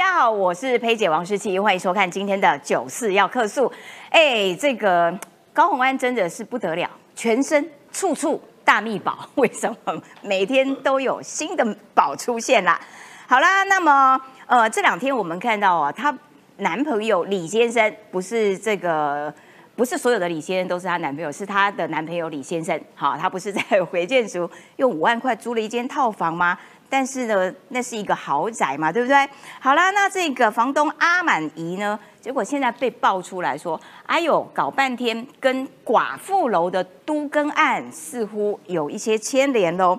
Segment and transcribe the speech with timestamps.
[0.00, 3.70] 大家好，我是佩姐王诗琪，欢迎收看今天的九四要客诉。
[4.08, 5.14] 哎，这个
[5.52, 12.80] 高红安真的是不得了，全身处处大秘宝，为什么每天都有新的宝出现啦？
[13.26, 16.16] 好啦，那么呃这两天我们看到啊，她
[16.56, 19.30] 男朋友李先生不是这个。
[19.76, 22.78] 不是所有的李先生都是她男朋友，是她的男朋友李先生。
[22.94, 26.58] 好，他不是在回建族用五万块租了一间套房吗？
[26.90, 29.16] 但是呢，那是一个豪宅嘛，对不对？
[29.60, 39.96] 好啦，那这个房东阿满姨呢，结果现在被爆出来说，哎呦，搞半天跟寡妇楼的都更案似乎有一些牵连喽。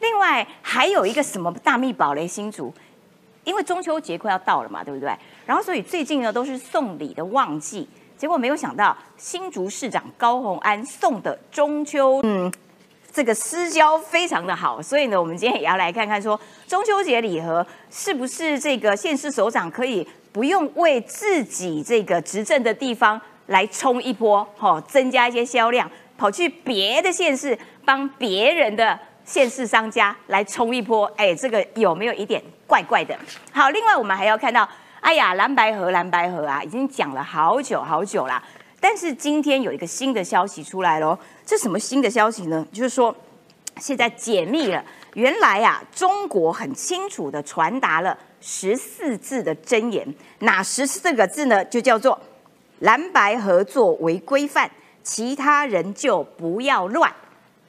[0.00, 2.70] 另外还有一个什么大秘宝雷新竹，
[3.44, 5.16] 因为中秋节快要到了嘛，对不对？
[5.46, 7.88] 然后所以最近呢都是送礼的旺季。
[8.16, 12.50] 结果没有想到，新竹市长高鸿安送的中秋，嗯，
[13.14, 33.16] 这个私交非常的好，所以呢，我们今天也要来看看，说中秋节礼盒是不是这个县市首长可以不用为自己这个执政的地方来冲一波，哈，增加一些销量，跑去别的县市帮别人的县市商家来冲一波，哎，这个有没有一点怪怪的？
[33.52, 34.68] 好，另外我们还要看到。
[35.00, 38.42] 哎呀，蓝白河，蓝白河啊，已经讲了好久好久啦。
[38.86, 42.66] 但是今天有一个新的消息出来了，这什么新的消息呢？
[42.70, 43.16] 就是说，
[43.78, 50.06] 现在解密了，原来啊，中国很清楚的传达了十四字的真言，
[50.40, 51.64] 哪十四个字呢？
[51.64, 52.20] 就叫做
[52.80, 54.70] 蓝白合作为规范，
[55.02, 57.10] 其他人就不要乱。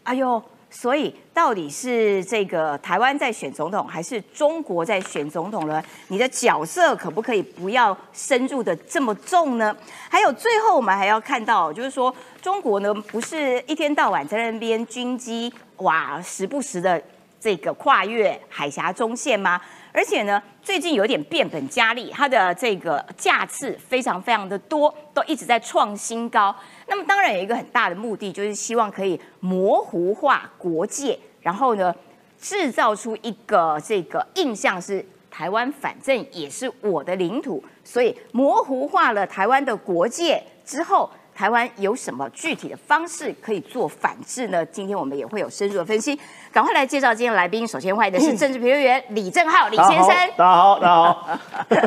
[0.03, 0.43] 哎呦！
[0.77, 5.81] 所以到底是这个台湾在选总统，还是中国在选总统呢？
[6.09, 9.73] 你的角色可不可以不要深入的这么重呢？
[10.09, 17.01] 还有最后我们还要看到，就是说中国呢不是一天到晚在那边军机哇，时不时的
[17.39, 19.61] 这个跨越海峡中线吗？
[19.95, 26.53] 而且呢，最近有点变本加厉，它的这个架次非常非常的多，都一直在创新高。
[26.87, 31.95] 那么当然有一个很大的目的，就是希望可以模糊化国界，然后呢，
[32.37, 41.09] 制造出一个这个印象是台湾反正也是我的领土，所以模糊化了台湾的国界之后。
[41.35, 44.65] 台湾有什么具体的方式可以做反制呢？
[44.67, 46.17] 今天我们也会有深入的分析。
[46.49, 47.67] 赶快来介绍今天来宾。
[47.67, 50.07] 首先欢迎的是政治评论员李正浩李先生。
[50.37, 51.39] 大家好，大家好。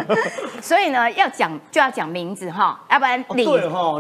[0.60, 3.44] 所以呢，要讲就要讲名字哈，要不然李，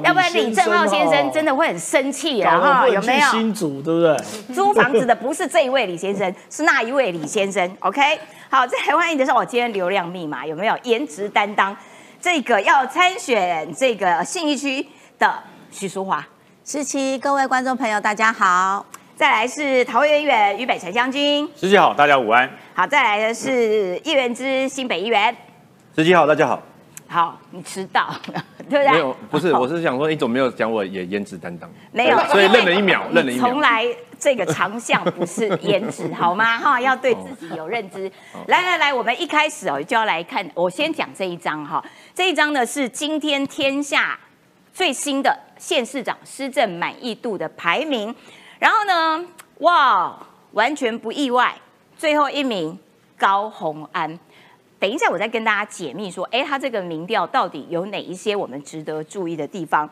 [0.04, 2.86] 要不然李正浩先生真的会很生气了哈。
[2.86, 3.26] 有没有？
[3.28, 4.54] 新主对不对？
[4.54, 7.74] 租房子的不是这一位李先生， 是那一位李先生。
[7.80, 8.02] OK，
[8.50, 10.76] 好，再来欢迎的是我今天流量密码有没有？
[10.82, 11.74] 颜值担当，
[12.20, 14.86] 这个要参选这个信义区。
[15.18, 15.34] 的
[15.72, 16.24] 徐淑华，
[16.64, 18.86] 十七，各位观众朋友，大家好。
[19.16, 22.48] 再来是桃园远于北辰将军，十七好，大家午安。
[22.72, 25.36] 好，再来的是叶元之新北议员，
[25.96, 26.62] 十七好，大家好。
[27.08, 28.14] 好，你迟到，
[28.70, 28.92] 对不对？
[28.92, 31.68] 没有，不是，我是想说，你怎么没有讲我也颜值担当？
[31.90, 33.48] 没有，所以愣了一秒，愣了一秒。
[33.48, 33.84] 从来
[34.20, 36.58] 这个长项不是颜值，好吗？
[36.62, 38.08] 哈，要对自己有认知。
[38.46, 44.16] 来来来，我们一开始哦就要来看，我先讲这一张哈，这一张呢是今天天下。
[44.78, 48.14] 最新的县市长施政满意度的排名，
[48.60, 49.26] 然后呢，
[49.58, 50.16] 哇，
[50.52, 51.52] 完全不意外，
[51.96, 52.78] 最后一名
[53.18, 54.16] 高鸿安。
[54.78, 59.90] 等一下，我再跟大家解密说，哎，他这个民调到底有哪一些我们值得注意的地方？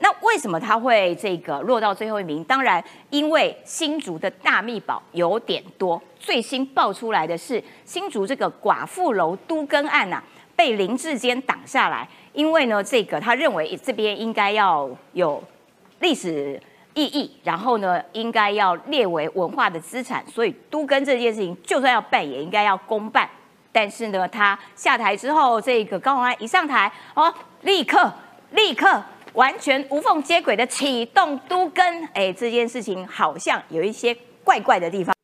[0.00, 2.44] 那为什么他会这个落到最后一名？
[2.44, 5.98] 当然，因为新竹的大秘宝有点多。
[6.20, 10.22] 最新爆出来的是新竹这个寡妇楼都更案呐，
[10.54, 12.06] 被林志坚挡下来。
[12.32, 15.42] 因为呢，这个他认为这边应该要有
[16.00, 16.60] 历史
[16.94, 23.28] 意义，然后呢，应该要列为文化的资产，所以都跟这件事情就算要办，也应该要公办。
[23.70, 28.12] 但是呢，他下台之后，这个高鸿安一上台，哦，立刻
[28.52, 29.02] 立刻
[29.34, 35.17] 完全无缝接轨的启动都跟，哎，这件事情好像有一些怪怪的地方。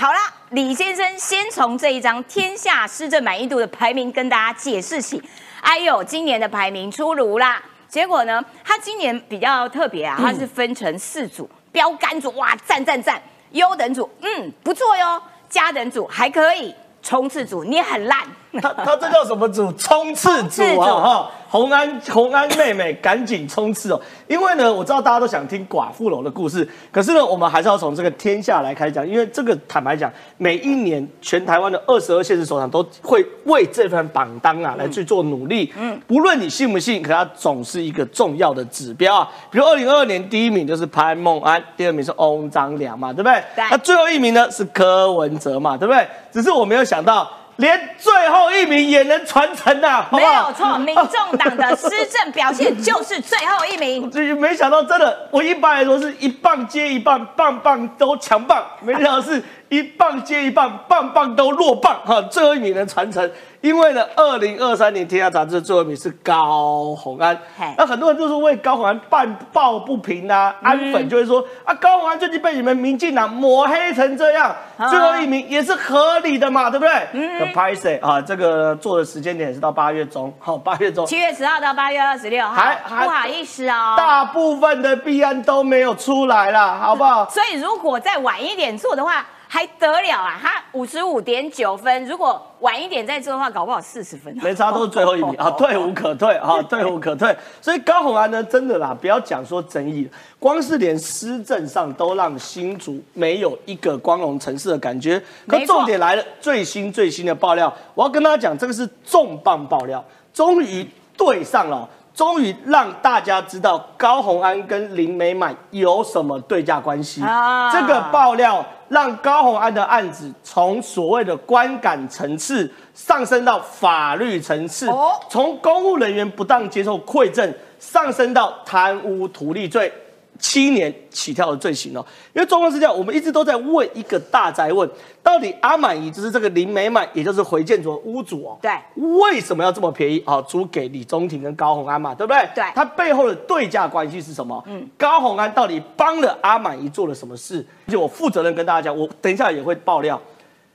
[0.00, 5.22] 好啦，李先生先从这一张天下施政满意度的排名跟大家解释起。
[5.60, 7.62] 哎呦，今年的排名出炉啦！
[7.86, 18.20] 结果呢，他今年比较特别啊，他是分成四组，标杆组哇，赞赞赞，优等组嗯不错哟，加等组还可以，冲刺组你很烂。
[18.60, 19.72] 他他这叫什么组？
[19.74, 21.00] 冲刺组啊！
[21.00, 24.00] 哈，红安红安妹妹赶紧冲刺哦！
[24.26, 35.72] 因为呢，我知道大家都想听寡妇楼的故事，可是呢，我们还是要从这个天下来开始讲，因为这个坦白讲，每一年全台湾的二十二县市首长都会为这份榜单啊来去做努力。
[35.76, 39.30] 嗯，不论你信不信，可它总是一个重要的指标啊。
[39.50, 43.40] 比如二零二二年第一名就是潘孟安，第二名是翁章良嘛，对不对？
[43.54, 43.64] 对。
[43.70, 46.04] 那最后一名呢是柯文哲嘛，对不对？
[46.32, 47.30] 只是我没有想到。
[47.60, 54.10] 连最后一名也能传承呐，没有错， 民众党的施政表现就是最后一名。
[54.10, 63.30] 这没想到，真的，我一般来说是一棒接一棒，棒棒都强棒，没想到是一棒接一棒，棒棒都落棒哈，最后一名能传承。
[63.60, 67.38] 因为呢，二零二三年《天下杂志》的最后一名是高鸿安，
[67.76, 74.56] 那很多人就是为高鸿安半抱不平啊，安粉就会说啊，高鸿安最近被你们民进党抹黑成这样，
[74.88, 77.06] 最后一名也是合理的嘛，对不对？
[77.12, 77.52] 嗯。
[77.52, 78.20] 拍谁啊？
[78.20, 87.28] 这个做的时间点是到八月中， 好，八月中，七月十号到八月二十六号，还不好意思哦，大部分的弊案都没有出来了，好不好？
[87.28, 89.26] 所以如果再晚一点做的话。
[89.52, 90.38] 还得了啊！
[90.40, 94.32] 他五十五点九分，如果晚一点再做的话，搞不好四十分。
[94.40, 97.36] 没差，都是最后一名啊， 退无可退啊，退无可退。
[97.60, 100.08] 所以高鸿安呢，真的啦，不要讲说争议，
[100.38, 105.20] 光是连施政上都让新竹没有一个光荣城市的感觉。
[105.48, 111.88] 可重点来了，最新最新的爆料，我要跟大家讲，这个是重磅爆料，终于对上了。
[112.12, 117.22] 终于让大家知道高红安跟林美满有什么对价关系。
[117.22, 124.86] 啊这个爆料让高红安的案子从所谓的观感层次上升到法律层次，
[125.30, 129.92] 从公务人员不当接受馈赠上升到贪污图利罪。
[130.40, 134.88] 七年起跳的罪行哦，因为状况是这样，我们一直都在问一个大宅问：
[135.22, 138.72] 到底阿满姨就是这个林美满，也就是回建筑的屋主哦，对，
[139.20, 140.40] 为什么要这么便宜啊？
[140.42, 142.48] 租给李宗廷跟高鸿安嘛，对不对？
[142.54, 144.60] 对，他背后的对价关系是什么？
[144.66, 147.64] 嗯，高鸿安到底帮了阿满姨做了什么事？
[147.86, 150.20] 而且我负责任跟大家讲，我等一下也会爆料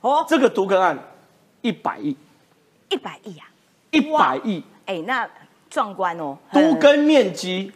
[0.00, 0.24] 哦。
[0.28, 0.96] 这个毒根案
[1.60, 2.16] 一百亿，
[2.88, 3.50] 一百亿啊，
[3.90, 5.28] 一百亿，哎，那
[5.68, 7.72] 壮观哦，毒根面积。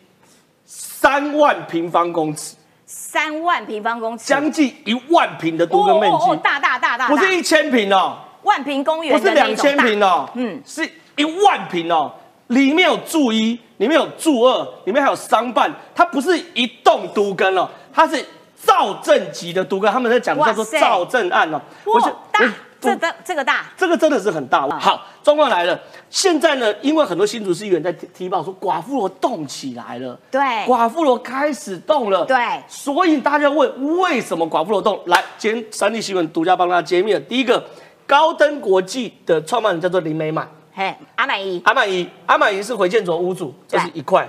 [0.72, 2.54] 三万平方公尺，
[2.86, 12.12] 三万平方公尺，将近一万平的多个面积，大大大大，不是一千平哦，万平公园，不是两千平哦，嗯，是一万平哦，
[12.46, 18.24] 里面有住一，里面有住二，里面还有商办，它不是一栋都根哦，它是
[18.54, 22.00] 造镇级的都根，他们在讲叫做造镇案哦，我
[22.30, 22.40] 大。
[22.80, 24.66] 这的这个大，这个真的是很大。
[24.78, 25.78] 好，状况来了。
[26.08, 32.36] 现在呢，因为很多新竹市议员在提报说寡妇罗动起来了，对，寡妇罗开始动了，对，
[32.66, 35.00] 所以大家问为什么寡妇罗动？
[35.06, 37.20] 来，今天三立新闻独家帮大家揭秘了。
[37.20, 37.62] 第一个，
[38.06, 44.28] 高登国际的创办人叫做林美满，嘿，阿满姨，阿满姨，阿满姨是回建筑屋主，这是一块。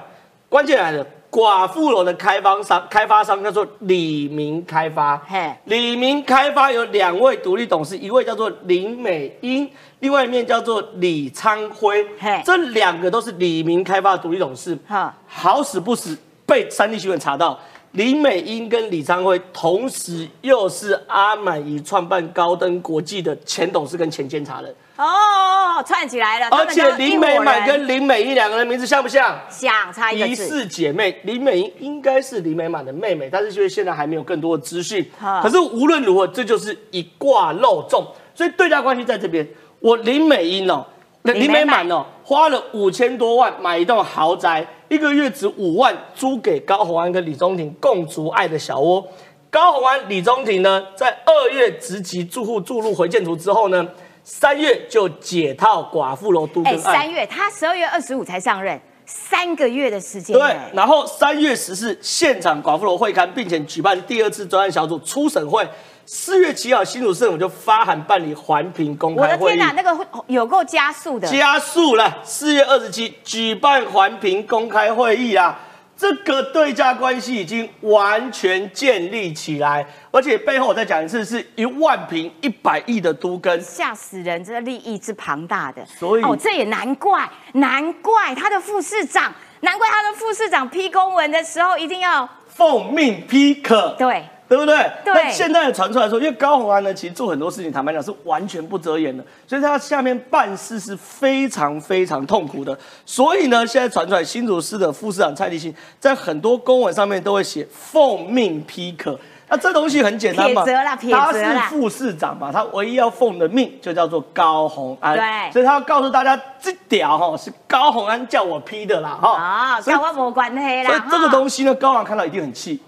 [0.49, 1.05] 关键来了。
[1.31, 5.17] 寡妇楼的开发商，开发商叫做李明开发。
[5.25, 9.67] 嘿，李明开发有两位独立董事，一位叫做林美英，
[9.99, 12.05] 另外一面叫做李昌辉。
[12.19, 14.77] 嘿，这两个都是李明开发的独立董事。
[14.85, 17.57] 哈，好死不死被三立新闻查到，
[17.93, 24.73] 林美英跟李昌辉同时又是阿满姨创办高登国际的前董事跟前监察人。
[24.95, 26.47] 哦，串起来了。
[26.51, 29.37] 而且林美满跟林美英两个人名字像不像？
[29.49, 30.31] 像，差一个字。
[30.31, 35.05] 疑似姐妹，林美英应该是林美满的妹妹，但是因为现在还没有更多的资讯。
[35.41, 39.45] 可是无论如何，这就是一卦漏中，所以对价关系在这边。
[39.79, 40.85] 我林美英哦，
[41.23, 49.01] 林美满哦，花了五千多万买一栋豪宅，一个月值五万，租给高宏安跟李宗廷共筑爱的小窝。
[49.49, 53.87] 高宏安、李宗廷呢，在二月直级住户注入回建图之后呢？
[54.21, 56.77] 三月就解套寡妇楼都更案。
[56.77, 60.37] 三月他十二月二十五才上任，三个月的时间。
[60.37, 65.65] 对，然后三月十四现场寡妇楼会刊，并且举办第二次专案小组初审会。
[66.13, 69.45] 四月七号新竹市政府就发函办理环评公开会。
[69.45, 71.25] 我的天哪，那个有够加速的。
[71.25, 75.57] 加速了，四月二十七举办环评公开会议啊。
[75.95, 84.43] 这个对价关系已经完全建立起来，而且背后我再讲一次，是一万平一百亿的都根，吓死人！
[84.43, 94.25] 这个利益之庞大的，所以哦，这也难怪，难怪他的副市长，难怪他的副市长批公文的时候一定要奉命批可，对。
[94.51, 94.75] 对不对？
[95.05, 95.13] 对。
[95.13, 102.77] 那现在传出来说，因为高鸿安呢，其实做很多事情，坦白讲是完全不遮掩的，所以他下面办事是非常非常痛苦的。
[103.05, 109.17] 所以呢，现在传出来新竹市的副市长蔡立新，在很多公文上面都会写奉命批可。
[109.47, 115.15] 那这东西很简单嘛，他是副市长嘛，他唯一要奉的命就叫做高鸿安。
[115.15, 115.51] 对。
[115.53, 119.31] 所以他要告诉大家，这屌哈是高鸿安叫我批的啦，哈。
[119.31, 120.89] 啊，跟我没关系啦。
[120.89, 122.81] 所以这个东西呢，高昂看到一定很气。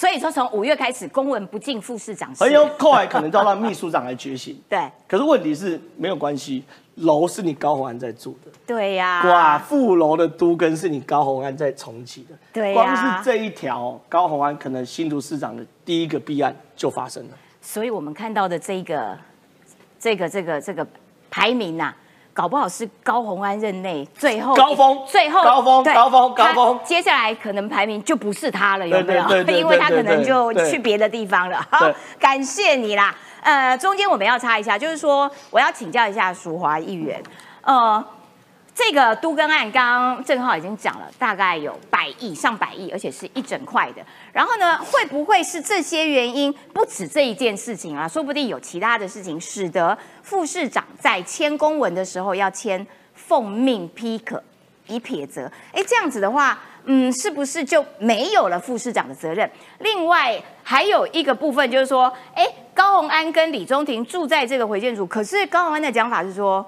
[0.00, 0.08] 对。
[0.08, 4.60] 所以说，从五月开始，公文不进副市长室，很有后来可能要让秘书长来觉醒。
[4.68, 6.62] 对，可是问题是没有关系，
[6.96, 8.50] 楼是你高鸿安在住的。
[8.66, 12.34] 对呀，寡妇楼的都根是你高鸿安在重启的。
[12.52, 17.30] 对光是这一条，高鸿安可能新竹市长的第一个弊案就发生了。
[17.60, 19.18] 所以我们看到的这个、
[19.98, 20.86] 这个、这个、这个
[21.30, 21.94] 排名呐、
[22.38, 29.42] 搞不好是高鸿安任内最后高峰最后高峰高峰高峰他接下来可能排名就不是他了，有没有？
[29.48, 31.66] 因为他可能就去别的地方了。
[31.68, 31.90] 好，
[32.20, 33.12] 感谢你啦。
[33.40, 37.20] 呃，中间我们要插一下，就是说我要请教一下淑华议员，
[37.62, 38.04] 呃。
[38.78, 44.02] 这个都更案，刚刚郑浩已经讲了，大概有百亿、上百亿，而且是一整块的。
[44.32, 46.52] 然后呢，会不会是这些原因？
[46.72, 54.40] 不止这一件事情啊， 说不定有其他的事情，使得副市长在签公文的时候要签奉命批可，
[54.86, 55.50] 以撇责。
[55.72, 59.50] 哎，这样子的话，嗯，是不是就没有了副市长的责任？
[59.80, 66.64] 另外还有一个部分就是说，哎，高虹安跟李宗廷住在这个回建组，可是高虹安的讲法是说。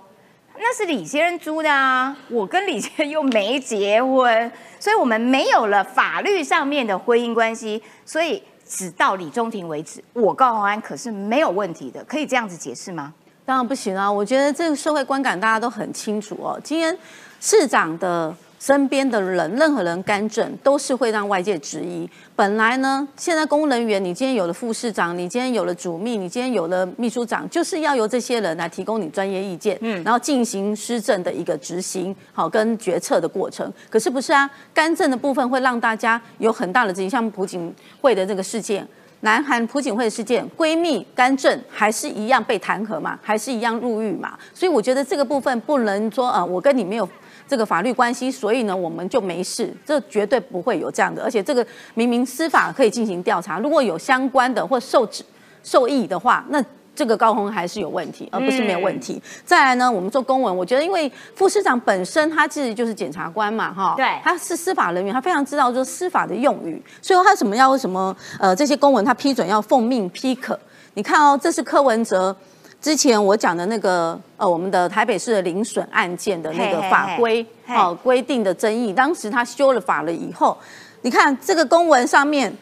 [0.62, 10.04] 那是李先生租的啊，我跟李先生又没结婚，所以我们没有了法律上面的婚姻关系，所以只到李中庭为止。
[10.12, 13.14] 我告黄安可是没有问题的，可以这样子解释吗？
[13.46, 14.12] 当然不行啊！
[14.12, 16.60] 我觉得这个社会观感大家都很清楚哦。
[16.62, 16.94] 今天
[17.40, 22.08] 市长的身边的人，任何人干政都是会让外界质疑。
[22.36, 33.72] 本来呢，现在公务人员，你今天有了副市长，你今天有了主秘，你今天有了秘书长，就是要由这些人来提供你专业意见，嗯，然后进行施政的一个执行，好跟决策的过程。
[33.88, 34.48] 可是不是啊？
[34.74, 38.86] 干政的部分会让大家有很大的质疑，像朴槿惠的这个事件。
[39.22, 47.06] 南韩朴槿惠的事件，闺蜜干政还是一样被弹劾嘛，还是一样入狱嘛，所以我觉得这个部分不能说呃，我跟你没有
[47.50, 55.24] 这个法律关系，所以呢我们就没事，这绝对不会有这样的，而且这个明明司法可以进行调查，如果有相关的或受指
[55.64, 56.64] 受益的话，那。
[56.92, 59.22] 这个高红还是有问题，而不是没有问题。
[59.42, 70.58] 再来呢，我们做公文，我觉得因为副市长本身他自己就是检察官嘛，哈，对他是司法人员，他非常知道说司法的用语，所以他什么要什么呃这些公文他批准要奉命批可。
[70.92, 72.36] 你看哦，这是柯文哲
[72.80, 80.56] 之前我讲的那个呃我们的台北市的零损案件的那个法规哦规定的争议，当时他修了法了以后，
[81.02, 82.52] 你看这个公文上面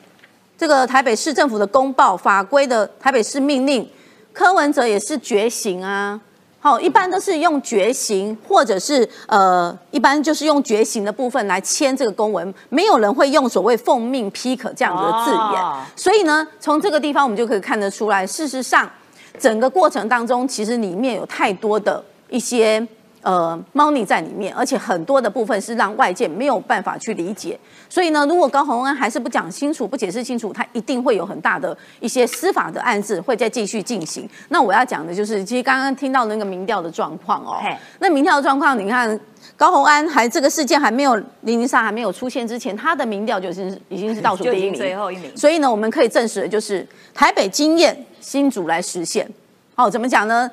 [0.56, 3.88] 这个台北市政府的公报法规的台北市命令。
[4.30, 6.20] 柯文哲也是绝刑啊，
[6.60, 15.60] 好，一般都是用绝刑，或者是呃，一般就是用绝刑的部分来签这个公文，没有人会用所谓奉命批可这样子的字眼。
[15.60, 18.88] 哦所以呢，从这个地方我们就可以看得出来，事实上
[19.38, 22.87] 整个过程当中，其实里面有太多的一些。
[23.22, 27.58] 呃，猫腻在里面，而且很多的部分是让外界没有办法去理解。
[27.88, 34.28] 所以呢，如果高虹安还是不讲清楚、不解释清楚，他一定会有很大的一些司法的案子会再继续进行。
[34.50, 37.58] 那我要讲的就是，其实刚刚听到那个民调的状况哦，
[37.98, 39.18] 那民调的状况，你看
[39.56, 45.37] 高虹安还这个事件还没有零零三还没有出现之前，他的民调就是已经是倒数第一名，最后一名。
[45.37, 49.28] 所以呢，我们可以证实的就是台北经验新竹来实现。
[49.75, 50.48] 好、怎么讲呢？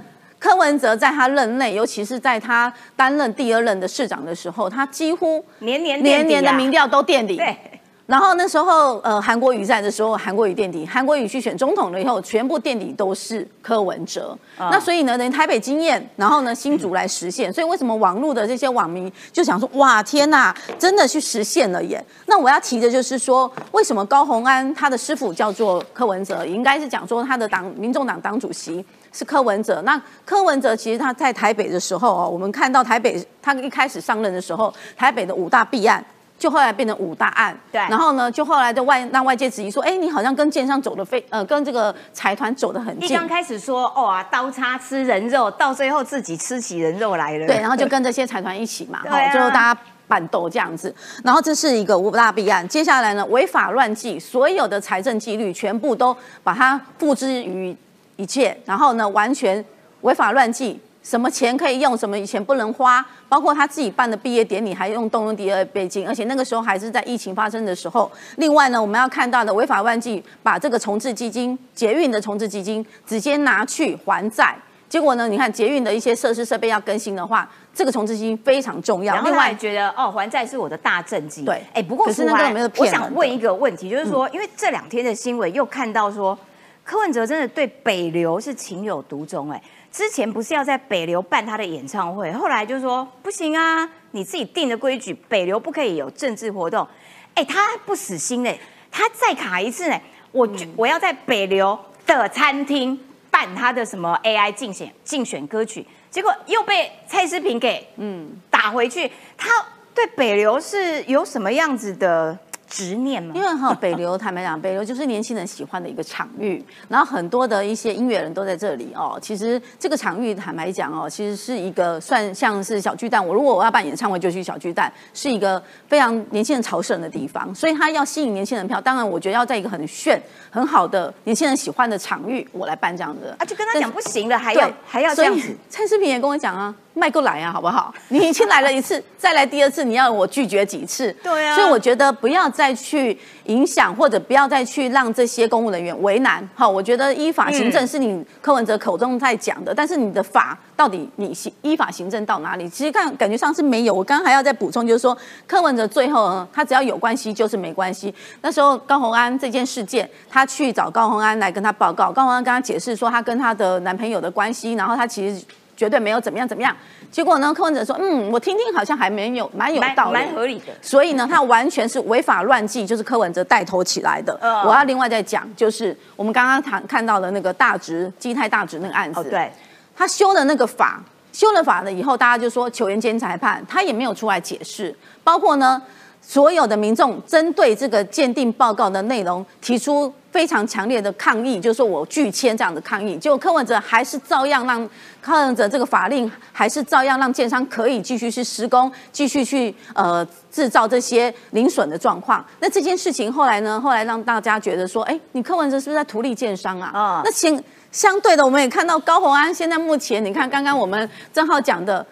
[0.45, 7.35] 柯文哲在他任内，尤其是在他担任第二任的市长的时候，他几乎年年年年的民调都垫底。
[7.35, 7.57] 对，
[8.05, 14.37] 然后那时候，呃，韩国瑜在的时候，韩国瑜垫底；韩国瑜去选总统了以后，全部垫底都是柯文哲。
[14.55, 17.51] 啊那所以呢，等台北经验，然后呢，新竹来实现。
[17.51, 21.99] 所以为什么网络的这些网民就想说，哇，天呐，真的去实现了耶？
[22.27, 28.85] 那我要提的就是说，为什么高鸿安他的师傅叫做柯文哲，应该是讲说他的党民众党党主席。
[29.15, 36.03] 是柯文哲，那柯文哲其实他在台北的时候哦，我们看到台北他一开始上任的时候，台北的五大弊案
[36.37, 37.79] 就后来变成五大案，对。
[37.83, 47.47] 然后呢，就后来的外让外界质疑说，哎，你好像跟建商走的非呃，跟这个财团走的很近，一刚开始说哦啊，刀叉吃人肉，到最后自己吃起人肉来了。
[47.47, 49.31] 对，然后就跟这些财团一起嘛， 好啊。
[49.31, 50.93] 最后大家板斗这样子。
[51.23, 57.75] 然后这是一个五大弊案，接下来呢，违法乱纪，所有的财政纪律全部都把它付之于
[58.15, 59.63] 一切，然后呢，完全
[60.01, 60.79] 违法乱纪。
[61.03, 68.11] 什么钱可以用，什么以前不能花，包括他自己办的毕业典礼还用动用第二倍金，而且那个时候还是在疫情发生的时候。
[68.37, 74.55] 另外呢，我们要看到的违法乱纪，把这个重置基金、捷运的重置基金直接拿去还债。
[74.89, 75.27] 结果呢？
[75.27, 79.19] 你看捷运的一些设施设备要更新的话，这个重置基金非常重要。
[79.21, 81.43] 另外，觉得哦，还债是我的大政绩。
[81.43, 86.37] 对哎，不过可是那个没有我骗我想问一个问题，就是说，因为这两天的新闻又看到说，
[86.85, 89.49] 柯文哲真的对北流是情有独钟。
[89.49, 89.61] 哎，
[89.91, 96.87] 之前不是要在北流办他的演唱会，后来就说不行啊，你自己定的规矩，北流不可以有政治活动。
[97.33, 98.59] 哎，他不死心嘞，
[98.91, 99.99] 他再卡一次呢，
[100.31, 102.97] 我就我要在北流的餐厅
[103.31, 109.11] 办他的什么 AI 竞选竞选歌曲，结果又被蔡思平给嗯打回去。
[109.35, 109.49] 他
[109.93, 113.33] 对北流是有什么样子的执念吗？
[113.35, 119.17] 因为哈， 北流坦白讲，北流就是年轻人喜欢的一个场域，然后很多的一些音乐人都在这里哦。
[119.21, 123.25] 其实这个场域坦白讲哦，其实是一个算像是小巨蛋。
[123.25, 127.53] 我如果我要办演唱会，就去小巨蛋，是一个非常年轻人朝圣的地方。
[127.53, 133.35] 所以他要吸引年轻人票，当然我觉得要在一个很炫、很好的年轻人喜欢的场域，我来办这样的。
[133.39, 135.55] 啊，就跟他讲不行了，还要还要这样子。
[135.69, 136.73] 蔡思平也跟我讲啊。
[136.95, 137.93] 卖过来啊，好不好？
[138.09, 141.11] 你已经来了一次，再来第二次，你要我拒绝几次？
[141.21, 141.53] 对啊。
[141.53, 146.47] 所以我觉得不要再去影响，或者不要再去让这些公务人员为难。
[146.55, 152.69] 好，我觉得依法行政是你柯文哲口中在讲的，但是你的法到底你行依法行政到哪里？
[152.69, 153.93] 其实看感觉上是没有。
[153.93, 158.13] 我刚刚还要再补充，就是说柯文哲最后他只要有关系就是没关系。
[158.41, 165.43] 那时候高红安这件事件，他去找高红安来跟他报告，高红安跟他解释说他跟他的男朋友的关系，然后他其实。
[165.75, 166.75] 绝对没有怎么样怎么样，
[167.11, 167.53] 结果呢？
[167.53, 174.37] 柯文哲说：“嗯，我听听，好像还没有蛮有道理，蛮合理的。”所以呢，他完全是违法乱纪，就是柯文哲带头起来的。
[174.65, 179.51] 我要另外再讲，就是我们刚刚谈看到的那个大直基泰大直那个案子，对，
[179.95, 185.81] 他修的那个法，修了法了以后，大家就说球员兼裁判，他也没有出来解释，包括呢。
[186.27, 193.15] 所有的民众针对这个鉴定报告的内容提出非常强烈的抗议，就是说我拒签这样的抗议。
[193.15, 194.85] 结果柯文哲还是照样让
[195.21, 202.45] 柯文哲这个法令还是照样让建商可以继续去施工，继续去呃制造这些零损的状况。
[202.59, 203.79] 那这件事情后来呢？
[203.79, 206.91] 后来让大家觉得说，哎，你柯文哲是不是在图利建商啊？
[206.93, 207.63] 啊，那相
[207.93, 212.05] 相对的，我们也看到高鸿安现在目前，你看刚刚我们正浩讲的。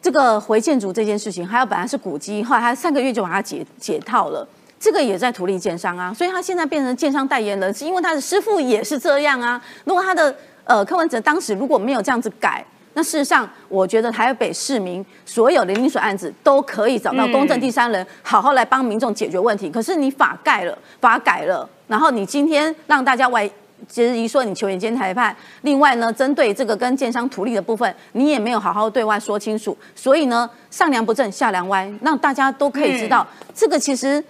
[0.00, 4.46] 这个回建筑这件事情，还有本来是古迹，后来他三个月就把它解解套了，
[4.80, 9.60] 这个也在图利建商啊，所以他现在变成建商代言人，是因为他的师傅也是这样啊。
[9.84, 19.70] 如果他的呃柯文哲当时如果没有这样子改，那事实上我觉得台北市民所有的零水案子都可以找到公正第三人，好好来帮民众解决问题。
[19.70, 23.48] 可是你法盖了，法改了，然后你今天让大家外。
[23.88, 34.22] 质疑说你球员兼裁判，另外呢，针对这个跟建商图利的部分，你也没有好好对外说清楚，所以呢，上梁不正下梁歪，让大家都可以知道，这个其实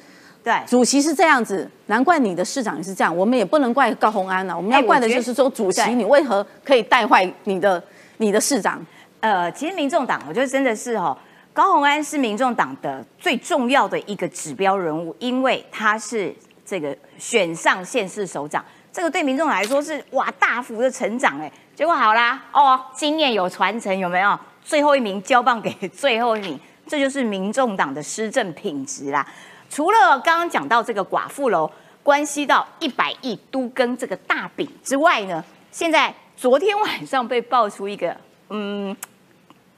[0.48, 7.82] 对主席是这样子，难怪你的市长也是这样，我们也不能怪高鸿安了，我们要怪的就是说主席你为何可以带坏你的
[8.16, 8.82] 你的市长？
[9.20, 11.14] 呃，其实民众党，我觉得真的是哦，
[11.52, 16.34] 高鸿安是民众党的最重要的一个指标人物，因为他是
[16.64, 18.64] 这个选上县市首长。
[18.90, 24.38] 这个对民众来说是哇大幅的成长哎，结果好啦哦，经验有传承有没有？
[24.64, 29.26] 最后一名交棒给最后一名，这就是民众党的施政品质啦。
[29.68, 31.70] 除了刚刚讲到这个寡妇楼，
[32.02, 38.16] 关系到一百亿都跟这个大饼之外呢，现在昨天晚上被爆出一个
[38.50, 38.96] 嗯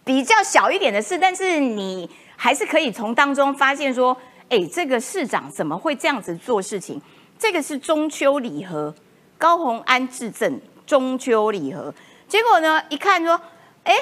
[0.04, 4.16] 比较小一点的事，但是你还是可以从当中发现说，
[4.48, 7.00] 哎，这个市长怎么会这样子做事情？
[7.38, 8.94] 这个是中秋礼盒。
[9.38, 11.94] 高鸿安质证中秋礼盒，
[12.28, 12.78] 结果呢？
[12.90, 13.40] 一看说，
[13.84, 13.94] 哎，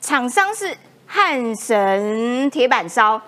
[0.00, 3.20] 厂商是汉神铁板烧，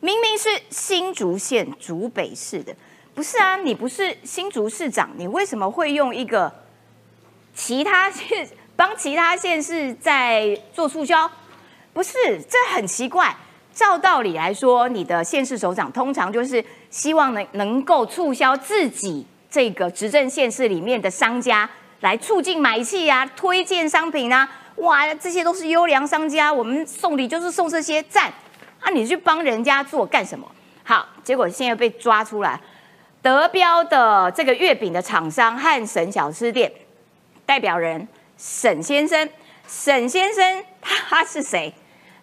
[0.00, 2.74] 明明是新竹县竹北市的，
[3.14, 3.56] 不是啊？
[3.56, 6.50] 你不是新竹市长，你为什么会用一个
[7.54, 11.30] 其他县帮其他县市在做促销？
[11.92, 12.14] 不是，
[12.48, 13.36] 这很奇怪。
[13.72, 19.26] 照道理来说，你的县市首长通常就是希望能能够促销自己。
[19.50, 21.68] 这个执政县市里面的商家
[22.00, 28.32] 来促进买气呀，推荐商品啊，哇，这些都是优良商家，我们送礼就是送这些赞
[28.80, 30.50] 啊，你去帮人家做干什么？
[30.82, 32.60] 好，结果现在被抓出来，
[33.22, 36.70] 德标的这个月饼的厂商汉神小吃店
[37.46, 39.28] 代表人沈先生，
[39.68, 41.72] 沈先生他是谁？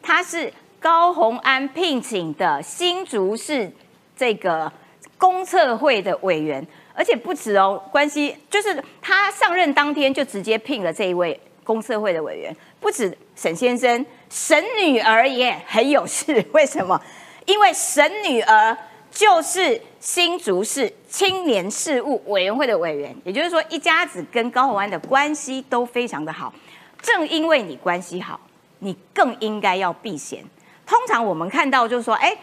[0.01, 3.71] 他是高鸿安聘请的新竹市
[4.15, 4.71] 这个
[5.17, 6.65] 公测会的委员。
[6.93, 16.45] 而且不止哦，关系就是他上任当天就直接聘了这一位公测会的委员，不止沈先生，沈女儿也很有事。
[16.53, 16.99] 为什么？
[17.45, 18.77] 因为沈女儿
[19.11, 26.53] 就是新竹市青年事务委员会的委员，也就是说一家子跟高鸿安的关系都非常的好。
[27.01, 28.39] 正因为你关系好，
[28.79, 30.43] 你更应该要避嫌。
[30.85, 32.35] 通常我们看到就是说，哎，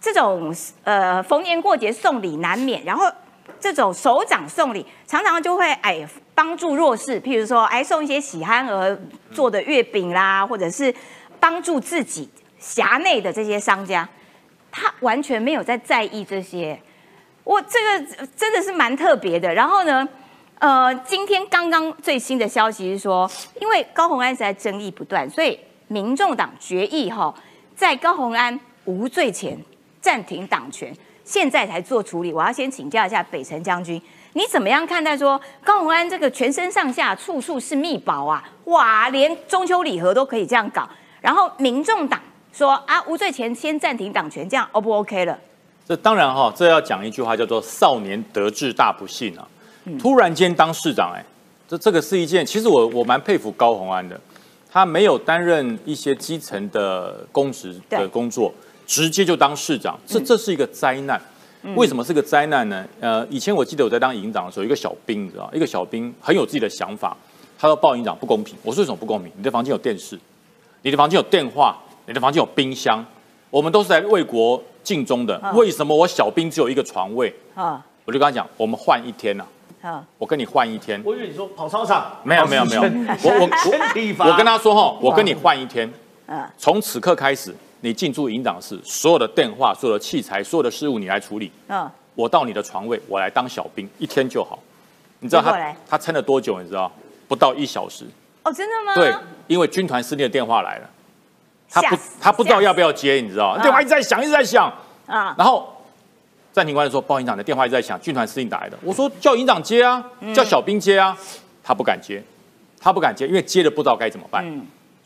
[0.00, 3.04] 这种呃逢年过节送礼难免，然后。
[3.58, 8.96] 这种首长送礼，常常就会哎帮助弱势，譬如说哎送一些喜憨儿
[9.32, 10.94] 做的月饼啦，或者是
[11.40, 14.06] 帮助自己辖内的这些商家，
[14.70, 16.78] 他完全没有在在意这些。
[17.42, 19.54] 我这个真的是蛮特别的。
[19.54, 20.06] 然后呢，
[20.58, 27.34] 呃，今天刚刚最新的消息是说，因为高鸿安实在争议不断，所以民众党决议哈，
[27.74, 29.58] 在高鸿安无罪前
[30.02, 30.94] 暂停党权。
[31.24, 32.32] 现在才做处理。
[32.32, 34.00] 我要先请教一下北辰将军，
[34.36, 38.46] 你怎么样看待说高鸿安这个全身上下处处是密宝啊？
[38.64, 40.86] 哇，连中秋礼盒都可以这样搞。
[41.22, 42.20] 然后民众党
[42.52, 45.38] 说啊，无罪前先暂停党权，这样 O 不 OK 了？
[45.88, 49.48] 这当然哈，这要讲一句话叫做“少年得志大不幸”啊。
[49.98, 51.24] 突然间当市长，哎，
[51.66, 54.20] 这这个是一件，其实我我蛮佩服高鸿安的，
[54.70, 58.52] 他没有担任一些基层的公职的工作，
[58.86, 61.18] 直接就当市长，这这是一个灾难。
[61.74, 62.86] 为什么是个灾难呢？
[63.00, 67.16] 呃，以前我记得我在当营长的时候，一个小兵，你知道，一个小兵很有自己的想法，
[67.58, 68.56] 他说报营长不公平。
[68.62, 69.32] 我说为什么不公平？
[69.36, 70.18] 你的房间有电视，
[70.82, 71.76] 你的房间有电话，
[72.06, 73.04] 你的房间有冰箱，
[73.50, 77.34] 我们都是在为国尽忠的，为什么我小兵只有一个床位？
[77.54, 79.44] 啊，我就跟他讲，我们换一天呐。
[80.18, 81.00] 我跟你换一天。
[81.04, 82.10] 我以为你说跑操场。
[82.24, 82.82] 没有没有没有。
[82.82, 83.46] 我我
[84.28, 85.88] 我跟他说哈，我跟你换一天。
[86.26, 86.44] 嗯。
[86.58, 91.50] 从此刻开始，你进驻营长室，所有的电话、所有的器材、所有的事务你来处理。
[91.68, 91.90] 嗯。
[92.14, 94.58] 我到你的床位，我来当小兵，一天就好。
[95.20, 96.60] 你知道他他撑了多久？
[96.60, 96.90] 你知道？
[97.28, 98.04] 不到一小时。
[98.42, 98.94] 哦，真的吗？
[98.94, 99.14] 对，
[99.46, 100.90] 因为军团司令的电话来了，
[101.68, 103.58] 他不他不知道要不要接，你知道？
[103.58, 104.72] 电话一直在响，一直在响。
[105.06, 105.34] 啊。
[105.38, 105.72] 然后。
[106.52, 108.78] 暂停官说：“报营长的电话一直在响，军团司令打来的。
[108.80, 110.02] 我说叫营长接啊，
[110.34, 111.14] 叫小兵接啊，
[111.62, 112.22] 他不敢接，
[112.80, 114.42] 他不敢接，因为接了不知道该怎么办。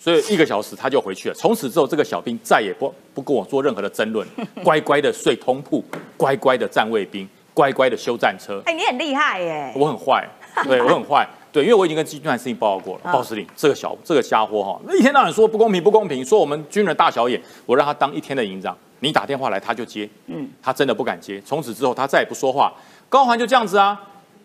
[0.00, 1.34] 所以一个小时他就回去了。
[1.34, 4.26] 从此之后，这个小兵再也不不跟我做任何的争论，
[4.64, 5.84] 乖乖的睡通铺，
[6.16, 8.62] 乖乖的站卫兵，乖乖的修战车。
[8.64, 9.70] 哎，你很厉害耶！
[9.76, 10.26] 我很坏，
[10.64, 13.12] 对我很坏， 对，因为我已经跟军团司令报告过了。
[13.12, 20.06] 报司令，这个小这个家伙哈，一天到晚说不公平不公平，说我们军人大小眼，我让他当一天的营长。”你打电话来，他就接。
[20.26, 21.40] 嗯，他真的不敢接。
[21.40, 22.70] 从此之后，他再也不说话。
[23.08, 23.98] 高环就这样子啊，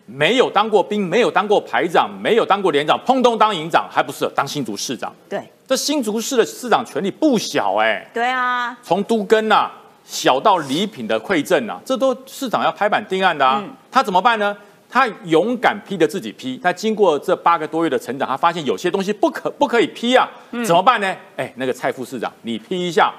[0.06, 5.12] 没有当过兵，没有当过排长，没有当过连长，砰咚当营长，还不是当新竹市长？
[5.28, 8.08] 对，这新竹市的市长权力不小哎。
[8.14, 9.68] 对啊，从都根呐，
[10.04, 13.62] 小到礼品的馈赠呐，这都市长要拍板定案的啊。
[13.90, 14.56] 他怎么办呢？
[14.88, 16.56] 他勇敢批的自己批。
[16.62, 20.30] 他经过这八个多月的成长，他发现有些东西不可不可以批啊。
[20.64, 21.16] 怎么办呢？
[21.36, 23.12] 哎，那个蔡副市长，你批一下。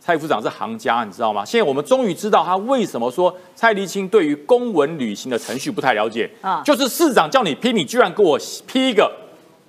[0.00, 1.44] 蔡副长是行家，你知道吗？
[1.44, 6.28] 现在我们终于知道他为什么说蔡立青对于公文旅行的程序不太了解。
[6.40, 9.12] 啊，就是市长叫你批，你居然给我批一个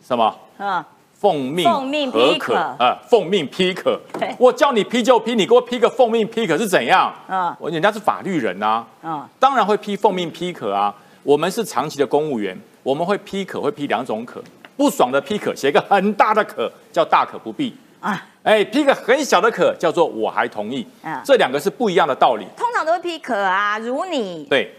[0.02, 0.34] 什么？
[0.58, 2.56] 嗯，奉命奉命批可。
[2.56, 4.00] 啊，奉命批可。
[4.40, 7.14] 我叫你批就批，你给我批个奉命批可是怎样？
[7.28, 10.96] 啊，我人家是法律人呐，嗯，当然会批奉命批可啊。
[11.24, 14.42] 我们是长期的公务员，我们会批可会批两种可，
[14.76, 18.28] 不爽的批可写一个很大的可，叫大可不必啊。
[18.44, 22.46] 哎，批个很小的可叫做我还同意，嗯，这两个是不一样的道理。
[22.58, 24.74] 通常都会批可啊，如你对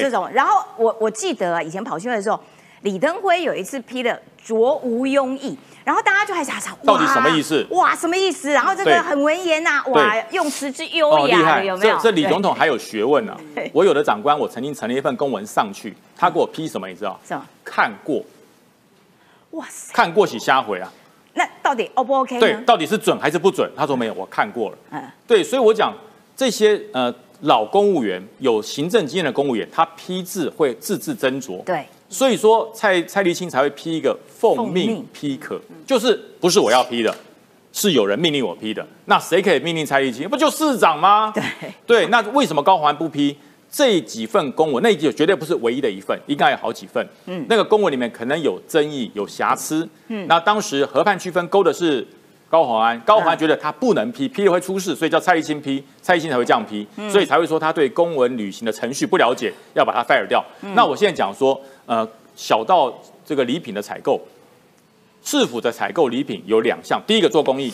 [0.00, 0.28] 这种。
[0.32, 2.40] 然后我我记得以前跑新闻的时候，
[2.82, 7.66] 李登辉有一次批了卓无庸意，然后大家就还想到底什么意思？
[7.70, 8.52] 哇，什么意思？
[8.52, 11.96] 然后这个很文言呐，哇，用词之优雅，有没有？
[11.96, 13.36] 这这李总统还有学问 呢。
[13.72, 16.86] 我有的长官，我曾经呈了一份公文上去，他给我批什么？
[16.86, 17.18] 你知道？
[17.26, 17.44] 什么？
[17.64, 18.22] 看过。
[19.50, 19.92] 哇塞！
[19.92, 20.92] 看过起瞎回啊！
[21.38, 23.70] 那到底 O 不 OK 对，到底是准还是不准？
[23.76, 24.78] 他说没有，我看过了。
[24.90, 25.94] 嗯，对，所以我讲
[26.36, 31.62] 这些呃老公务员有行政经验的公务员，他批字会字字斟酌。
[31.62, 37.14] 对，所以说蔡蔡立青才会批一个奉命批可，就是不是我要批的，
[37.72, 38.84] 是有人命令我批的。
[39.04, 40.28] 那谁可以命令蔡立青？
[40.28, 41.32] 不就市长吗？
[41.32, 41.42] 对
[41.86, 43.38] 对，那为什么高环不批？
[43.70, 47.06] 这几份公文，那就绝对不是唯一的一份，应该有好几份。
[47.26, 49.86] 嗯，那个公文里面可能有争议、有瑕疵。
[50.08, 52.06] 嗯，那当时河畔区分勾的是
[52.48, 60.42] 高鸿安，高鸿安觉得他不能批，批了会出事，所以叫蔡立清批，蔡立清才会这样批，所以才会说他对公文履行的程序不了解，要把它 fire 掉。
[60.74, 62.92] 那我现在讲说，呃，小到
[63.26, 64.18] 这个礼品的采购，
[65.22, 67.70] 市府的采购礼品有两项，第一个做公益，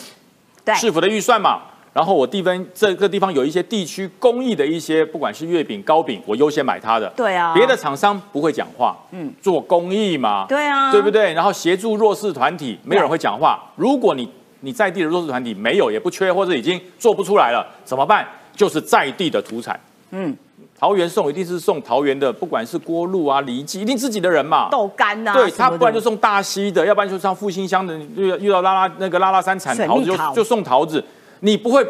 [0.65, 1.61] 对，市府的预算嘛。
[1.95, 7.07] 然后我地方这个地方有一些地区公益的一些，不管是月饼、糕饼，我优先买它的。
[7.15, 7.53] 对啊。
[7.53, 8.97] 别的厂商不会讲话。
[9.11, 9.33] 嗯。
[9.41, 10.45] 做公益嘛。
[10.49, 10.91] 对啊。
[10.91, 11.31] 对不对？
[11.31, 13.63] 然后协助弱势团体，没有人会讲话。
[13.77, 14.29] 如果你
[14.59, 18.27] 你在地的弱势团体没有也不缺，或者已经做不出来了，怎么办？
[18.53, 19.79] 就是在地的土产。
[20.11, 20.35] 嗯。
[20.77, 24.67] 桃园送一定是送桃园的，不管是锅炉啊、梨记，一定自己的人嘛。
[24.69, 25.31] 豆干呐。
[25.33, 31.01] 对他，不然就送大溪的，要不然就像复兴乡的，遇遇到拉拉那个拉拉山产桃子就就送桃子。
[31.41, 31.85] 你不会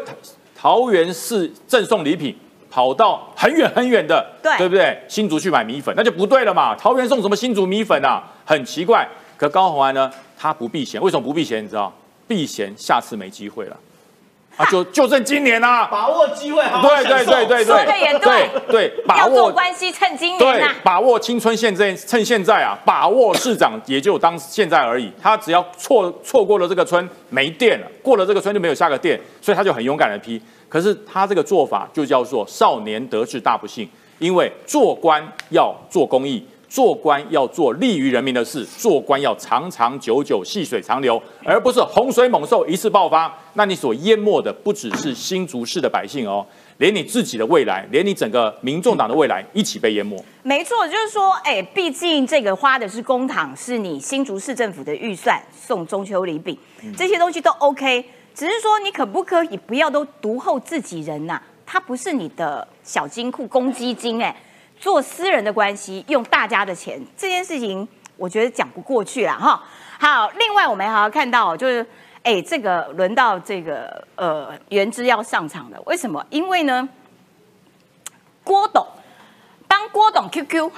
[0.54, 2.36] 桃园市赠送礼品，
[2.70, 4.98] 跑到很远很远的，对对不对？
[5.08, 6.74] 新竹去买米粉，那就不对了嘛。
[6.74, 8.22] 桃园送什么新竹米粉啊？
[8.44, 9.06] 很奇怪。
[9.36, 11.62] 可高鸿安呢，他不避嫌，为什么不避嫌？
[11.62, 11.92] 你知道？
[12.26, 13.76] 避嫌下次没机会了。
[14.56, 25.12] 啊，就就剩今年啦、把握机会，好好对对对对说的也对对，把握 关系趁今年把握青春现在，趁现在啊，把握市长也就当现在而已。
[25.22, 30.40] 他只要错错过了这个村没电了，过了这个村就没有下个店，所以他就很勇敢的批。
[30.68, 33.88] 可是他这个做法就叫做少年得志大不幸，
[34.18, 36.44] 因为做官要做公益。
[36.68, 43.32] 做官要做利于人民的事，做官要长长久久、细水长流，而不是洪水猛兽一次爆发。
[43.54, 46.44] 那你所淹没的不只是新竹市的百姓哦，
[46.78, 50.22] 连你自己的未来，连你整个民众党的未来一起被淹没。
[50.42, 56.56] 没错，就是说，哎，毕竟这个花的是公帑，是你新竹市政府的预算，送中秋礼饼，
[56.96, 58.04] 这些东西都 OK。
[58.34, 64.36] 只是说，你可不可以不要都独厚自己人呐、它不是你的小金库、公积金，哎，
[64.86, 69.60] 做私人的关系，用大家的钱，这件事情我觉得讲不过去了，哈。
[69.98, 71.84] 好，另外我们还要看到，就是，
[72.22, 76.24] 哎，这个轮到这个呃原之要上场了，为什么？
[76.30, 76.88] 因为呢，
[78.44, 78.86] 郭董。
[79.66, 80.70] 帮郭董 QQ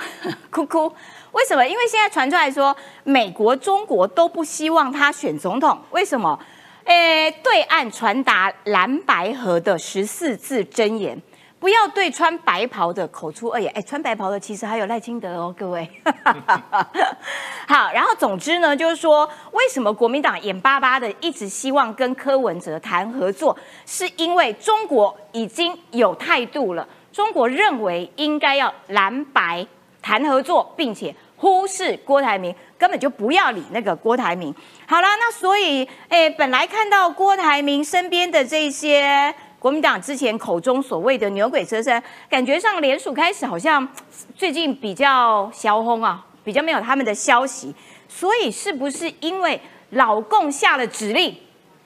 [0.50, 0.90] 哭哭，
[1.32, 1.62] 为什么？
[1.68, 6.40] 因为现在传出来说，美国、中国都不希望他选总统，为什么？
[6.84, 11.20] 诶，对岸传达蓝白河的十四字真言，
[11.60, 13.72] 不要对穿白袍的口出恶言。
[13.74, 15.88] 哎，穿白袍的其实还有赖清德哦，各位。
[17.66, 26.86] 好，然后总之呢，就是说，为什么国民党眼巴巴的一直希望跟柯文哲谈合作，是因为中国已经有态度了。
[27.12, 29.66] 中国认为应该要蓝白
[30.00, 34.54] 谈合作，并且忽视郭台铭，根本就不要理那个郭台铭。
[34.86, 43.86] 好了，那所以，诶，本来看到郭台铭身边的这些国民党之前口中所谓的牛鬼蛇神，感觉上联署开始好像
[44.36, 47.74] 最近比较消轰啊，比较没有他们的消息。
[48.08, 51.34] 所以是不是因为老共下了指令，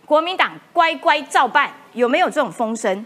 [0.04, 1.72] 国民党乖乖照办？
[1.94, 3.04] 有没有这种风声？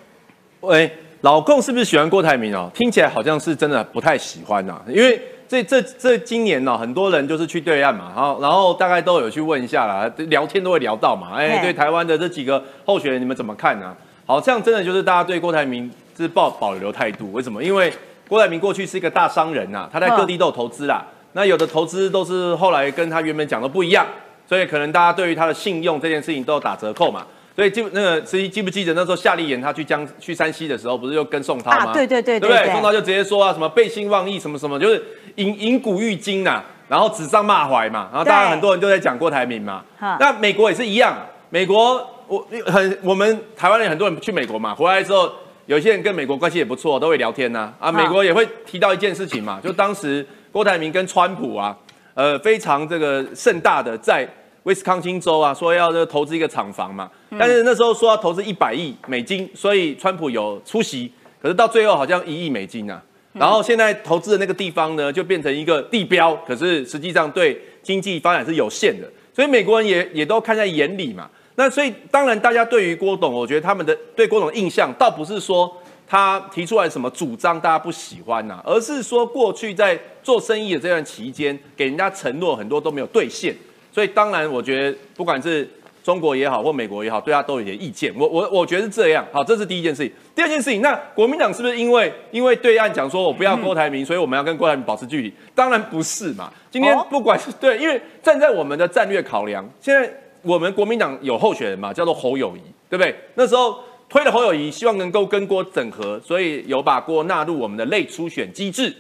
[0.60, 2.68] 喂，老共是不是喜欢郭台铭哦？
[2.74, 13.96] 听起来好像是真的不太喜欢呐、因为这这这今年呢、很多人就是去对岸嘛，然后然后大概都有去问一下啦，聊天都会聊到嘛，哎，嘿对台湾的这几个候选人你们怎么看呢、
[14.26, 17.62] 好，这样真的就是大家对郭台铭是抱保留态度，为什么？
[17.62, 17.92] 因为
[18.26, 24.04] 郭台铭过去是一个大商人呐、他在各地都有投资啦，那有的投资都是后来跟他原本讲的不一样，
[24.48, 27.24] 所以可能大家对于他的信用这件事情都有打折扣嘛。
[27.54, 31.86] 所以记不那个记记不记得那时候夏立言他去江去山西的时候，不是又跟宋涛吗？
[31.86, 32.64] 啊对对对对不对？
[32.64, 35.02] 对对宋涛就直接说啊，什么背信忘义，什么什么，就是
[35.36, 39.82] 引引古喻今呐、然后指桑骂槐嘛，然后大家很多人都在讲郭台铭嘛。
[40.18, 41.16] 那美国也是一样，
[41.48, 45.32] 美国我很我们台湾人很多人去美国嘛，回来之后。
[45.66, 47.90] 有些人跟美国关系也不错，都会聊天呐、啊。
[47.90, 51.76] 美国也会提到一件事情嘛，就当时郭台铭跟川普啊，
[52.14, 54.24] 呃，非常这个盛大的在
[54.62, 61.10] 威斯康星州啊，说要这个投资一个厂房嘛，但是那时候说要投资一百亿美金，所以川普有出席，
[61.42, 63.02] 可是到最后好像一亿美金啊。
[63.32, 71.28] 然后现在投资的那个地方呢，就变成一个地标，可是实际上对经济发展是有限的，所以美国人也也都看在眼里嘛。
[71.56, 75.74] 那所以当然大家对于郭董，我觉得他们的对郭董的印象，倒不是说
[76.06, 83.56] 他提出来什么主张大家不喜欢呐、而是说过去在做生意的这段期间，给人家承诺很多都没有兑现。
[83.92, 85.66] 所以当然，我觉得不管是
[86.04, 88.14] 中国也好或美国也好，对他都有些意见。
[88.16, 89.26] 我我我觉得是这样。
[89.32, 90.12] 好，这是第一件事情。
[90.34, 95.32] 第二件事情，那国民党是不是因为因为对岸讲说我不要郭台铭，所以我们要跟郭台铭保持距离？
[95.54, 96.52] 当然不是嘛。
[96.70, 100.08] 今天哦不管是对，因为站在我们的战略考量，现在
[100.46, 103.14] 我们国民党有候选人嘛，叫做侯友谊，对不对？
[103.34, 108.94] 那时候推了侯友谊，希望能够跟郭整合，所以有把郭纳入我们的内初选机制。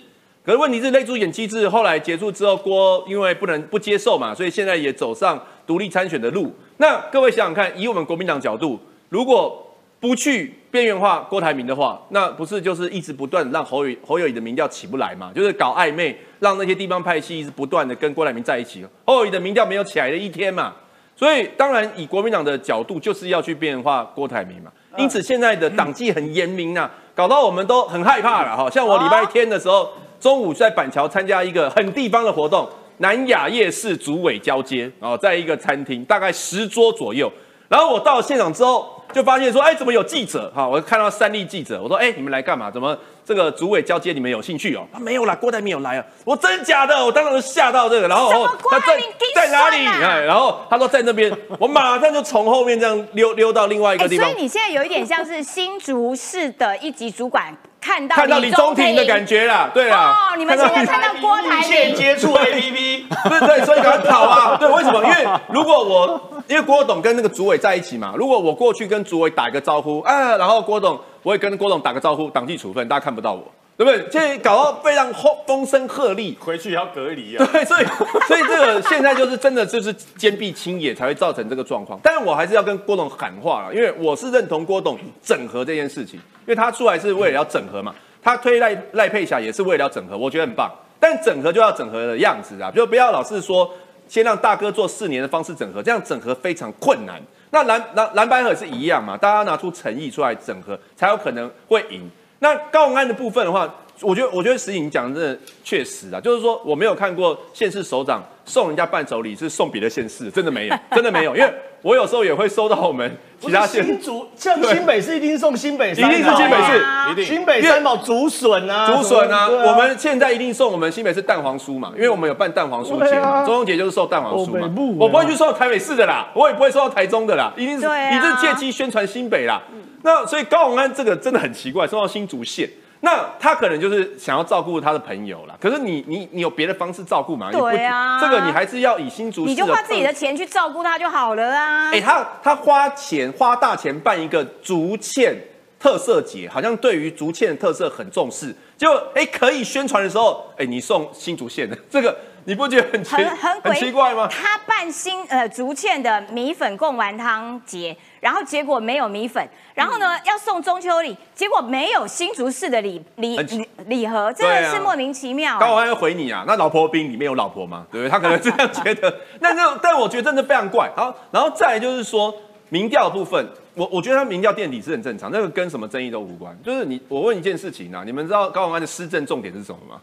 [0.44, 6.52] 可是问题是，内初选机制后来结束之后，郭因为不能不接受嘛，所以现在也走上独立参选的路。
[6.78, 8.78] 那各位想想看，以我们国民党角度，
[9.08, 9.62] 如果
[9.98, 15.32] 不去边缘化郭台铭的话，那不是就是一直不断让侯友侯友谊的民调起不来嘛？
[15.34, 20.74] 就是搞暧昧，让那些地方派系一直不断的跟郭台铭在一起，侯友谊的民调没有起来的一天嘛。
[21.16, 24.70] 所以当然以国民党的角度，就是要去变化郭台铭嘛。
[24.98, 28.70] 因此现在的党纪很严明呐、搞到我们都很害怕了哈。
[28.70, 29.88] 像我礼拜天的时候，
[30.20, 37.32] 中午在板桥参加一个很地方的活动，南雅夜市竹尾交接哦，在一个餐厅，大概十桌左右。
[37.68, 40.50] 然后我到了现场之后，就发现说，哎，怎么有记者？
[40.54, 42.70] 哈，我看到三立记者，我说，哎，你们来干嘛？
[42.70, 42.96] 怎么
[43.26, 44.86] 这个主委交接你们有兴趣哦？
[44.92, 46.04] 他没有啦，郭台铭有来啊。
[46.24, 47.04] 我真假的？
[47.04, 49.84] 我当时吓到这个，然后他在台铭在哪里？
[49.84, 60.12] 哎，然后他说在那边， 我马上就从后面这样溜溜到另外一哎，个地方所以，你现在有一点像是新竹市的一级主管看到看到李宗廷的感觉啦，对啦。
[60.12, 64.56] 哦，你们现在看到郭台铭切铭，接触 APP，对对，所以赶快跑啊！
[64.60, 65.02] 对，为什么？
[65.04, 73.42] 因为如果我因为郭董跟那个主委在一起嘛，如果我过去跟主委打一个招呼，啊，然后郭董我也跟郭董打个招呼，党纪处分，大家看不到我，
[73.76, 74.10] 对不对？
[74.10, 77.46] 现在搞到非常风风声鹤唳，回去也要隔离啊。
[77.52, 77.84] 对，所以
[78.26, 82.00] 所以这个现在就是真的就是坚壁清野才会造成这个状况。
[82.02, 90.72] 但是我还是要跟郭董喊话了，因为我是认同郭董整合这件事情，因为他出来是为了要整合嘛，他推赖赖佩霞也是为了要整合，我觉得很棒。
[90.98, 93.70] 但整合就要整合的样子啊，就不要老是说
[94.08, 97.20] 先让大哥做四年的方式整合，这样整合非常困难。
[97.50, 102.10] 那蓝蓝蓝白河是一样嘛，大家拿出诚意出来整合，才有可能会赢。
[102.38, 103.72] 那高雄安的部分的话，
[104.02, 111.50] 我觉得我觉得石颖讲的真的确实啊，就是说我没有看过县市首长送人家伴手礼是送别的县市，真的没有， 真的没有，因为
[111.82, 116.84] 我有时候也会收到我们其他县新竹，像新北市一定送新北一定是新北市。
[117.10, 117.24] 一定。
[117.24, 123.14] 新北三宝竹笋啊，竹笋啊，我们现在一定送我们新北市蛋黄酥嘛，因为我们有办蛋黄酥节
[123.46, 124.70] 中秋节就是送蛋黄酥嘛。
[124.98, 129.62] 我不会去送台北市的啦，我也不会送到台中的啦，一定是你这是借机宣传新北啦。
[130.02, 132.68] 那所以高雄安这个真的很奇怪，送到新竹县。
[133.06, 137.50] 那他可能就是想要照顾他的朋友啦，可是你你你有别的方式照顾嘛？
[137.52, 142.00] 你不对啊这个你还是要以新竹市你就花自己的钱去照顾他就好了啊哎、。
[142.00, 145.32] 他他花钱花大钱办一个竹堑
[145.78, 148.52] 特色节，好像对于竹堑的特色很重视。
[148.76, 152.16] 就哎、可以宣传的时候，哎、你送新竹县的这个，
[152.46, 154.28] 你不觉得很奇很很诡异奇怪吗？
[154.28, 165.58] 他办新呃竹堑的米粉贡丸汤节，然后结果没有米粉，然后呢、要送中秋礼，结果没有新竹市的礼礼礼礼盒，真的是莫名其妙。
[165.58, 167.84] 高安要回你啊，那老婆兵里面有老婆吗？
[167.90, 168.10] 对不对？
[168.10, 169.12] 他可能这样觉得。
[169.40, 170.88] 那那但我觉得真的非常怪。
[170.96, 172.32] 好，然后再来就是说
[172.68, 176.56] 民调部分，我我觉得他民调垫底是很正常，那个跟什么争议都无关。
[176.62, 180.00] 就是你，我问一件事情啊，你们知道高永安的施政重点是什么吗？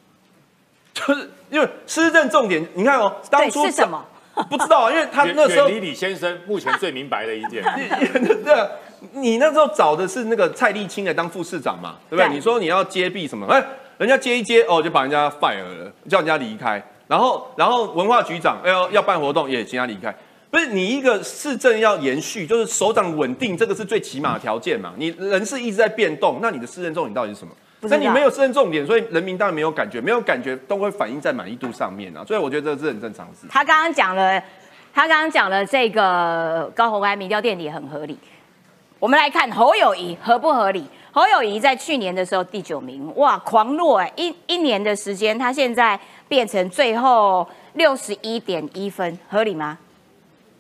[1.08, 4.04] 就是因为施政重点，你看哦，当初是什么？
[4.50, 7.64] 不知道啊，因为 他那时候远离李先生目前最明白的一点，
[8.44, 8.68] 对啊，
[9.12, 12.28] 你那时候找的是那个蔡立青来当副市长嘛，对不对？
[12.28, 13.46] 对你说你要接弊什么？
[13.46, 13.64] 哎，
[14.00, 16.82] 人家接一接哦，就把人家 fire 了，叫人家离开。
[17.08, 20.14] 然后，然后文化局长哎呦要办活动也请他离开。
[20.50, 24.94] 不是你一个市政要延续，就是首长稳定，这个是最起码的条件嘛。
[24.98, 27.54] 你人事一直在变动，那你的市政重点到底是什么？
[27.90, 32.24] 那你没有市政重点，所以人民当然没有感觉，没有感觉都会反映在满意度上面啊。
[32.26, 33.48] 所以我觉得这是很正常的事。
[33.50, 34.42] 他刚刚讲了，
[34.94, 38.18] 他刚刚讲了这个高虹安民调垫底很合理。
[39.00, 40.88] 我们来看侯友谊合不合理？
[41.12, 49.78] 侯友谊在去年的时候第九名，哇，狂落哎、一一年的时间，他现在变成最后六十一点一分，合理吗？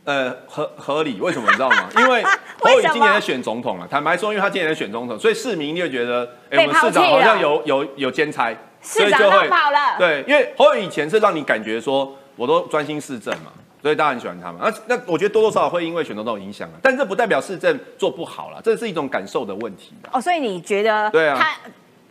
[0.05, 1.89] 呃，合合理，为什么你知道吗？
[1.97, 2.21] 因为
[2.59, 3.87] 侯友宜今年在选总统了。
[3.89, 14.59] 坦白说，因为他今年在选总统，所以市民一定会觉得，哎、被我们市长好像有有有兼差，市长绕跑了对，因为侯友以前是让你感觉说，我都专心市政嘛，所以大家很喜欢他嘛。
[14.61, 21.55] 那那我觉得多多少少会因为选总统有影响啊，但这不代表市政做不好了，这是一种感受的问题哦，所以你觉得对啊他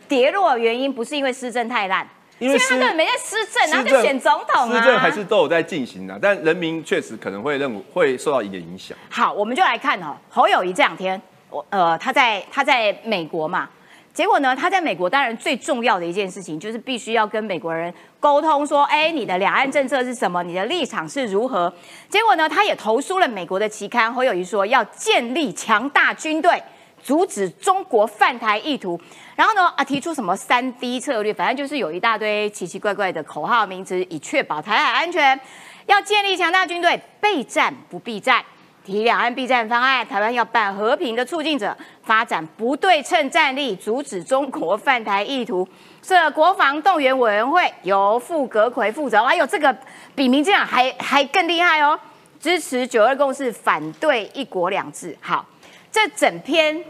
[0.09, 2.09] 跌落的原因不是因为市政太烂，
[2.43, 4.81] 因为他根本没在施政，然后施政就选总统啊。
[4.81, 8.97] 施政还是都有在进行的，但人民确实可能会认为会受到一点影响。
[9.09, 13.69] 好，我们就来看哦，侯友谊这两天，我呃他在他在美国嘛，
[14.13, 20.43] 结果呢他在美国当然最重要的一件事情就是必须要跟美国人沟通说，哎，你的两岸政策是什么？
[20.43, 21.73] 你的立场是如何？
[22.09, 26.63] 结果呢他也投书了美国的期刊，侯友谊说要建立强大军队。
[27.03, 29.01] 阻止中国犯台意图，
[29.35, 35.39] 然后呢啊提出什么三 D 策略，反正就是有一大堆奇奇怪怪的口号名词，以确保台海安全。
[35.87, 38.41] 要建立强大军队，备战不避战，
[38.85, 40.07] 提两岸避战方案。
[40.07, 45.69] 台湾要办和平的促进者，发展不对称战力，阻止中国犯台意图。
[46.01, 49.21] 设国防动员委员会，由傅格奎负责。
[49.25, 49.77] 哎呦这个
[50.15, 51.99] 比民进党还还更厉害哦，
[52.39, 55.19] 支持九二共识，反对一国两制。
[55.21, 55.45] 好。
[55.93, 56.83] 这整篇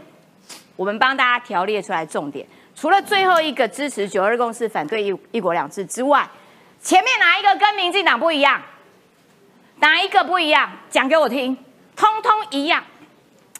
[0.77, 6.27] 我们帮大家条列出来重点，除了最后一个支持九二共识、反对一一国两制之外，
[6.81, 8.61] 前面哪一个跟民进党不一样？
[9.79, 10.71] 哪一个不一样？
[10.89, 11.55] 讲给我听，
[11.95, 12.81] 通通一样。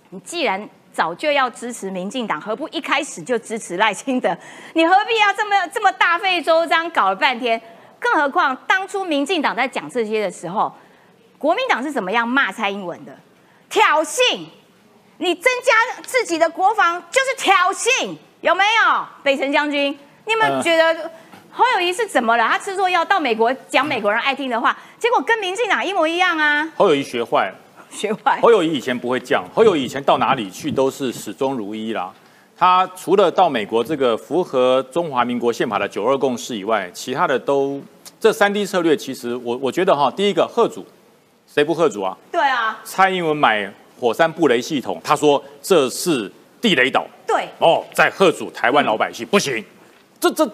[0.09, 4.35] 你既然早就要支持民进党，何不一开始就支持赖清德？
[4.73, 7.61] 你何必要这么这么大费周章搞了半天？
[7.99, 10.73] 更何况当初民进党在讲这些的时候，
[11.37, 13.17] 国民党是怎么样骂蔡英文的？
[13.69, 14.45] 挑衅！
[15.23, 19.05] 你增加自己的国防就是挑衅，有没有？
[19.23, 21.09] 北辰将军，你有没有觉得
[21.49, 22.45] 侯友谊是怎么了？
[22.45, 26.69] 他吃错药到美国讲美国人爱听的话，结果跟民进党一模一样啊！
[26.75, 27.55] 侯友谊学坏了。
[27.89, 28.37] 学坏。
[28.41, 32.11] 侯友谊以前不会这样，侯友谊以前到哪里去都是始终如一啦。
[32.57, 37.81] 他除了到美国这个符合中华民国宪法的九二共识以外，其他的都
[38.19, 40.85] 这三 D 策略，其实我我觉得哈，第一个贺主
[41.47, 42.17] 谁不贺主啊？
[42.29, 43.71] 对啊，蔡英文买
[44.03, 46.29] 火山布雷系统，他说这是
[46.59, 49.63] 地雷岛对，哦，在贺主台湾老百姓、不行，
[50.19, 50.51] 这这啊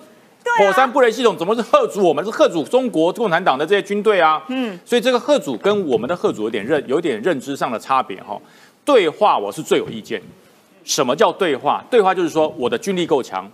[0.59, 2.23] 火山布雷系统怎么是贺主我们？
[2.23, 4.39] 是贺主中国共产党的这些军队啊。
[4.49, 8.39] 嗯，所以这个贺主跟我们的贺主有点认有点认知上的差别哈。
[8.85, 10.21] 对话我是最有意见。
[10.83, 11.83] 什么叫对话？
[11.89, 13.51] 对话就是说我的军力够强，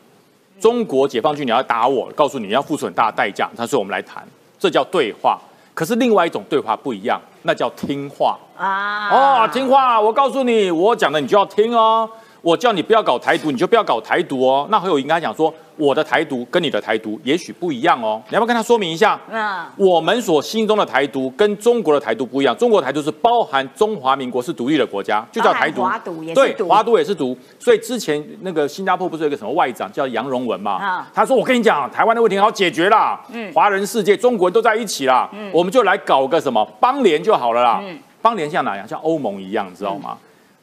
[0.59, 4.27] 中国解放军你要打我，告诉你要付出很大的代价，他说我们来谈，
[4.59, 5.39] 这叫对话。
[5.73, 8.37] 可是另外一种对话不一样，那叫听话。
[8.57, 9.09] 啊，
[9.43, 9.99] 哦，听话！
[9.99, 12.09] 我告诉你，我讲的你就要听哦。
[12.41, 14.67] 我叫你不要搞台独，你就不要搞台独哦。
[14.69, 18.21] 那何友应该讲说，我的台独跟你的台独也许不一样哦。
[18.29, 19.19] 你要不要跟他说明一下？
[19.31, 22.55] 嗯，我们所心中的台独跟中国的台独不一样。
[22.55, 25.81] 中国台独是包含中华民国是独立的国家，就叫台独。
[25.81, 27.35] 包含华独也是对，华独也是独。
[27.57, 30.73] 所以之前那个新加坡不是有一个什么外长叫杨荣文嘛？
[30.73, 33.19] 啊他说：“我跟你讲，台湾的问题很好解决啦。
[33.33, 35.27] 嗯，华人世界、中国人都在一起啦。
[35.33, 37.79] 嗯，我们就来搞个什么邦联就好了啦。
[37.81, 38.87] 嗯邦联像哪样？
[38.87, 40.17] 像欧盟一样，你知道吗？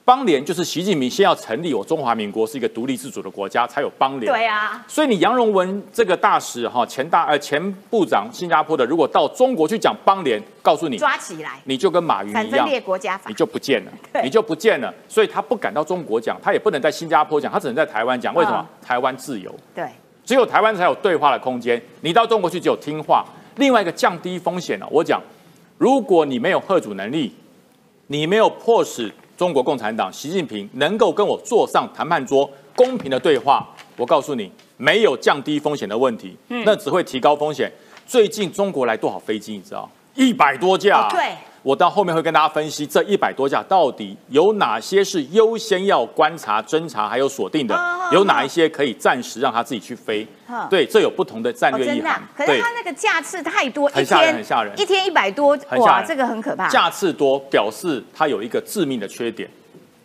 [0.04, 4.32] 邦联就是习近平先要成立我中华民国是一个独立自主的国家，才有邦联。
[4.32, 13.92] 对啊，所以你杨荣文这个大使哈，前大呃前部长新加坡的，如果到中国去讲邦联，告诉你，抓起来，你就跟马云一样，反分裂国家法你，就不见了，
[14.24, 14.92] 你就不见了。
[15.08, 18.34] 所以他不敢到中国讲，他也不能在新加坡讲，他只能在台湾讲。
[18.34, 18.66] 为什么？
[18.84, 19.86] 台湾自由，对，
[20.24, 21.80] 只有台湾才有对话的空间。
[22.00, 23.24] 你到中国去只有听话。
[23.54, 25.22] 另外一个降低风险呢，我讲，
[25.78, 27.32] 如果你没有贺主能力，
[28.12, 37.72] 你没有迫使中国共产党习近平能够跟我坐上谈判桌公平的对话，我告诉你，没有降低风险的问题，嗯那只会提高风险。
[38.06, 39.90] 最近中国来多少飞机，你知道？
[40.14, 41.02] 一百多架。
[41.02, 41.32] 哦对。
[41.64, 50.66] 我到后面会跟大家分析这一百多架到底有哪些是优先要观察、侦查还有锁定的有哪一些可以暂时让它自己去飞嗯。
[50.68, 52.22] 对，这有不同的战哦，略意涵真的啊。。
[52.36, 56.66] 可是，它那个架次太多，一很吓人天很吓人一天一百多，哇，这个很可怕。
[56.66, 59.48] 架次多表示它有一个致命的缺点，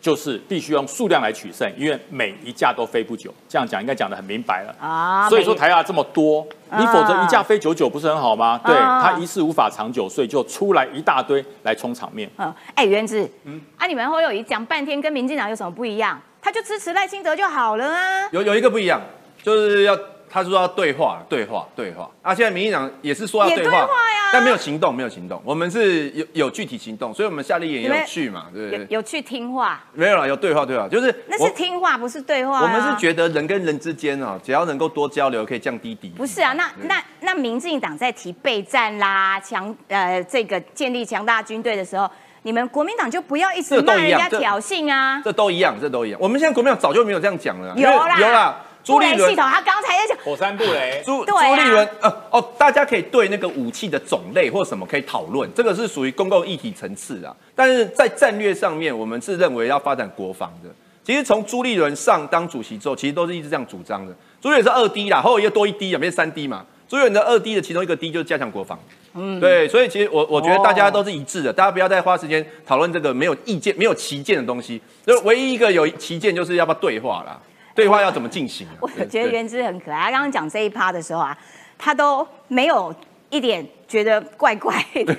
[0.08, 3.30] 就是必须用数量来取胜，因为每一架都飞不久。
[3.46, 4.74] 这样讲应该讲得很明白了。
[4.80, 6.40] 啊所以说台亚这么多，
[6.70, 8.58] 啊你否则一架飞九九不是很好吗？
[8.64, 12.26] 对，啊它一次无法长久，所以就出来一大堆来冲场面。
[12.38, 13.30] 嗯，哎，原子，
[13.76, 16.18] 啊，你们侯友谊讲半天，跟民进党有什么不一样？
[16.40, 18.28] 他就支持赖清德就好了啊。
[18.32, 18.98] 有有一个不一样，
[19.42, 19.94] 就是要
[20.30, 22.08] 他说要对话，对话，对话。
[22.22, 23.88] 啊，现在民进党也是说要也对话，
[24.32, 25.40] 但没有行动，没有行动。
[25.44, 28.78] 我们是有有具体行动，所以我们夏立言也有去嘛，对不对？
[28.80, 32.62] 有有去听话，没有了，有对话，对话，就是那是听话，不是对话啊。
[32.62, 36.12] 我们是觉得人跟人之间啊，只要能够多交流，可以降低敌意。
[36.16, 42.10] 不是啊，那那那民进党在提备战啦、强呃这个建立强大军队的时候，
[42.42, 45.22] 你们国民党就不要一直骂人家挑衅啊。
[45.24, 46.20] 这都一样，这都一样。
[46.20, 48.64] 我们现在国民党早就没有这样讲了，有啦，有啦。
[48.88, 57.36] 朱立伦系统，他刚才在讲，火山布雷， 朱啊朱立伦，呃哦，大家可以对那个武器的种类或什么可以讨论，这个是属于公共议题层次啊。
[57.54, 60.70] 但是在战略上面，我们是认为要发展国防的。
[61.04, 64.14] 其实从朱立伦上当主席之后，其实都是一直这样主张的。
[64.40, 66.64] 朱立伦是二 D 啦，后来又多一 D 两边三 D 嘛。
[66.88, 68.78] 朱立伦的二 D 的其中一个 D 就是加强国防。
[69.12, 74.80] 嗯，对，所以其实我我觉得大家都是一致的，大家不要再花时间讨论这个没有意见、没有旗舰的东西。
[75.06, 77.38] 就唯一一个有旗舰，就是要不要对话啦？
[77.78, 78.74] 对话要怎么进行啊？
[78.80, 80.06] 我觉得原之很可爱。
[80.06, 81.38] 他刚刚讲这一趴的时候啊，
[81.78, 82.92] 他都没有
[83.30, 85.14] 一点觉得怪怪的，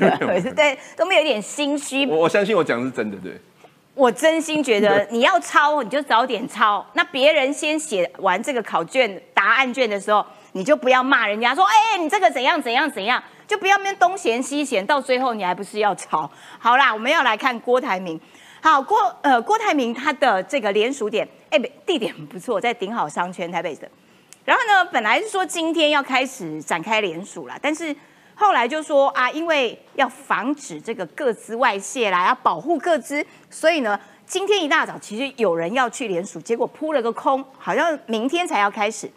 [0.54, 2.06] 对， 都没有一点心虚。
[2.06, 3.40] 我我相信我讲的是真的，对。
[3.96, 6.86] 我真心觉得你要抄，你就早点抄。
[6.96, 16.30] 那别人先写完这个考卷答案卷的时候，你就不要骂人家说，哎、你这个怎样怎样怎样，就不要那边东嫌西嫌，到最后你还不是要抄。
[16.60, 18.20] 好啦，我们要来看郭台铭。
[18.62, 23.90] 好，郭呃郭台铭他的这个联署点，哎、地点不错，在顶好商圈台北的。
[24.46, 27.96] 然后呢，本来是说今天要开始展开联署啦，但是
[28.36, 39.12] 后来就说啊，因为要防止这个各资外泄啦，要保护各资，所以呢，今天一大早其实有人要去联署，结果扑了个空，好像明天才要开始。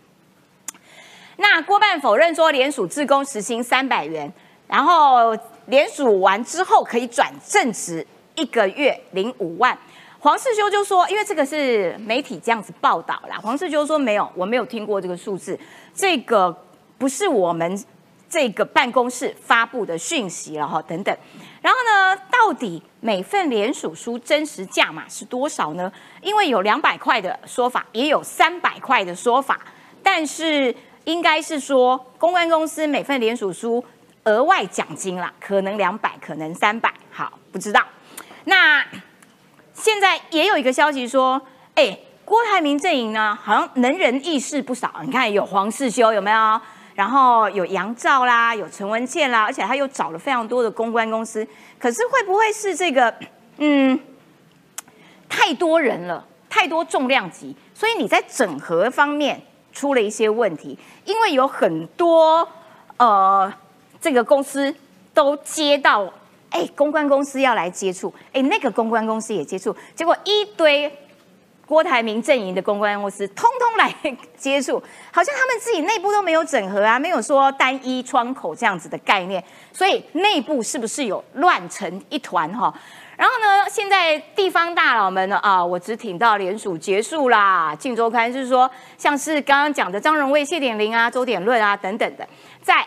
[1.37, 4.30] 那郭办否认说联署自工时薪三百元，
[4.66, 9.76] 然后联署完之后可以转正职一个月零五万。
[10.23, 15.59] 黄世修就说，因为这个是媒体这样子报道啦，黄世修说没有，我没有听过这个数字，
[15.93, 16.57] 这个
[16.97, 17.85] 不是我们
[18.31, 21.12] 这个办公室发布的讯息了哈，等等。
[21.61, 25.93] 然后呢，到底每份联署书真实价码是多少呢？
[26.20, 29.59] 因为有两百块的说法，也有三百块的说法，
[30.05, 33.85] 但是应该是说公关公司每份联署书
[34.23, 37.85] 额外奖金啦，可能两百，可能三百，好，不知道。
[38.45, 38.87] 那
[39.83, 41.43] 现在也有一个消息说，
[41.74, 44.93] 哎，郭台铭阵营呢，好像能人异士不少。
[45.03, 46.61] 你看有黄世修有没有？
[46.95, 51.45] 然后有杨照啦，有陈文健啦，而且他又找了非常多的公关公司。
[51.80, 53.12] 可是会不会是这个，
[53.57, 53.99] 嗯，
[55.28, 60.78] 太多人了，太多重量级，所以你在整合方面出了一些问题？
[61.05, 62.49] 因为有很多
[62.99, 63.53] 呃，
[64.01, 64.72] 这个公司
[65.12, 66.09] 都接到，
[66.53, 70.93] 哎，公关公司要来接触，哎，那个公关公司也接触，结果一堆。
[71.65, 73.95] 郭台铭阵营的公关公司通通来
[74.37, 79.43] 接触， 好像他们自己内部都没有整合啊，没有说单一窗口这样子的概念，
[79.73, 82.75] 所以内部是不是有乱成一团哈？
[83.17, 92.29] 然后呢，现在地方大佬们呢啊，我只挺到联署结束啦，《镜周刊》就是说，像是刚刚讲的张荣卫、谢点玲啊、周点论啊等等的，
[92.61, 92.87] 在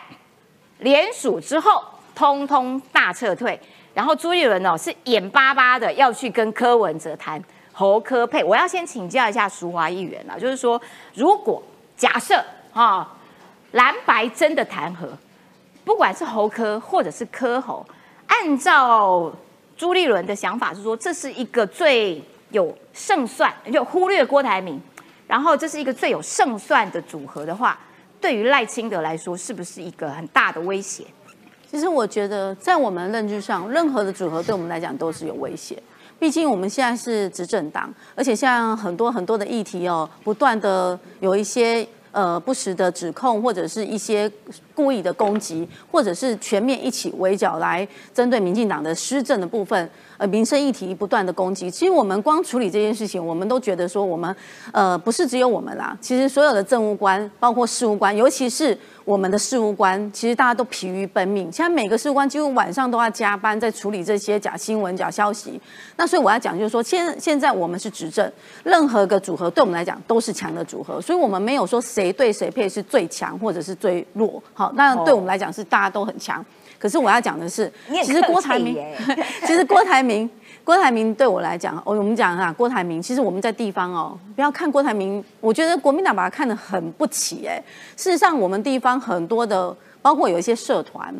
[0.78, 1.82] 联署之后，
[2.16, 3.60] 通通大撤退，
[3.94, 7.40] 然后朱立伦哦是眼巴巴的要去跟柯文哲谈。
[7.78, 10.80] 侯科配，我要先请教一下淑华议员啊，就是说，
[11.12, 11.62] 如果
[11.94, 12.42] 假设
[12.72, 13.14] 啊
[13.72, 15.06] 蓝白真的谈和，
[15.84, 17.86] 不管是侯科或者是柯侯，
[18.28, 19.30] 按照
[19.76, 24.80] 朱立伦的想法是说，这是一个最有胜算，就忽略郭台铭，
[25.26, 27.78] 然后这是一个最有胜算的组合的话，
[28.18, 31.04] 对于赖清德来说，是不是一个很大的威胁？
[31.76, 35.76] 其实我觉得，在我们认知上，任何的组合对我们来讲都是有威胁。
[36.18, 44.26] 毕竟我们现在是执政党，而且像很多很多的议题哦，不断的有一些呃不实的指控，或者是一些
[44.76, 49.90] 故意的攻击，或者是全面一起围剿来针对民进党的施政的部分。
[50.18, 54.34] 呃，民生议题不断的攻击，其实我们光处理这件事情，我们都觉得说，我们
[54.72, 61.52] 呃不是只有我们啦，其实所有的政务官，包括事务官，尤其是我们的事务官，其实大家都疲于奔命。
[61.52, 65.60] 现在每个事务官几乎晚上都要加班，在处理这些假新闻、假消息。
[65.98, 68.32] 那所以我要讲，就是说，现现在我们是执政，
[68.64, 74.42] 任何个组合对我们来讲都是强的组合，所以我们没有说谁对谁配是最强或者是最弱。
[74.54, 76.44] 好，那对我们来讲是大家都很强。
[76.78, 77.72] 可是我要讲的是，
[78.04, 78.76] 其实郭台铭，
[79.46, 80.28] 其实郭台铭，
[80.62, 87.62] 郭台铭对我来讲，我我们讲啊，郭台铭，其实我们在地方哦，不要看郭台铭，我觉得国民党把他看得很不起哎。
[87.96, 91.14] 事实上，我们地方很多的，包括有一些社团。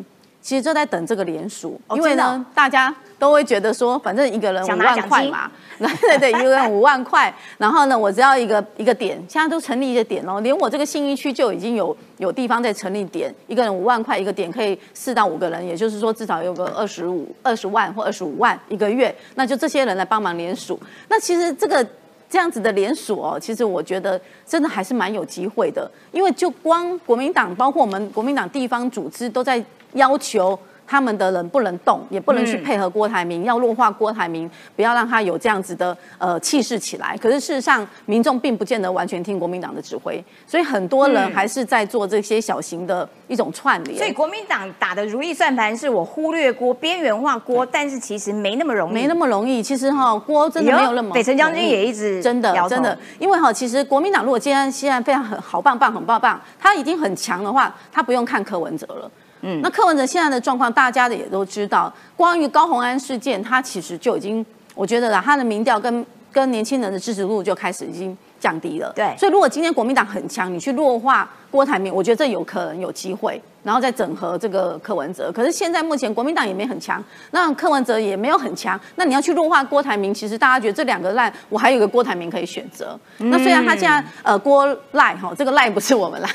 [0.47, 20.79] 其实就在等这个联署，因为呢，大家都会觉得说，反正一个人五万块嘛， 对对，一个人五万块，然后呢，我只要一个一个点，现在都成立一个点哦，连我这个信义区就已经有有地方在成立点，一个人五万块一个点，可以四到五个人，也就是说至少有个二十五二十万或二十五万一个月，那就这些人来帮忙联署。
[21.09, 21.85] 那其实这个
[22.29, 29.61] 这样子的联署哦，其实我觉得真的还是蛮有机会的，因为就光国民党，包括我们国民党地方组织都在。
[29.93, 30.57] 要求
[30.89, 37.17] 他们的人不能动，也不能去配合郭台铭，要弱化郭台铭，不要让他有这样子的呃气势起来。
[37.17, 43.97] 可是事实上，民众并不见得完全听国民党的指挥，所以很多人还是在做这些小型的一种串联。
[43.97, 49.61] 所以国民党打的如意算盘是我忽略郭、边缘化郭，但是其实没那么容易，没那么容易。
[49.61, 51.13] 其实哈，郭真的没有那么。
[51.13, 59.11] 北辰将军也一直真的真的，因为哈，其实国民党如果今天现在非常很好棒棒很棒棒，他已经很强的话，他不用看柯文哲了。
[59.41, 61.93] 嗯，那柯文哲现在的状况，大家的也都知道。
[62.15, 68.17] 关于高红安事件，他其实就已经，我觉得啦，他的民调跟跟年轻人的支持度就开始已经。
[68.39, 75.31] 降低了，对，所以如果今天国民党很强，你去弱化郭台铭，我觉得这有可能有机会，然后再整合这个柯文哲。
[75.31, 82.95] 可是现在目前国民党也没很强，那柯文哲也没有很强，那你要去弱化郭台铭，其实大家觉得这两个赖，我还有个郭台铭可以选择。
[83.17, 86.29] 那虽然他现在呃郭赖哈，这个赖不是我们啦，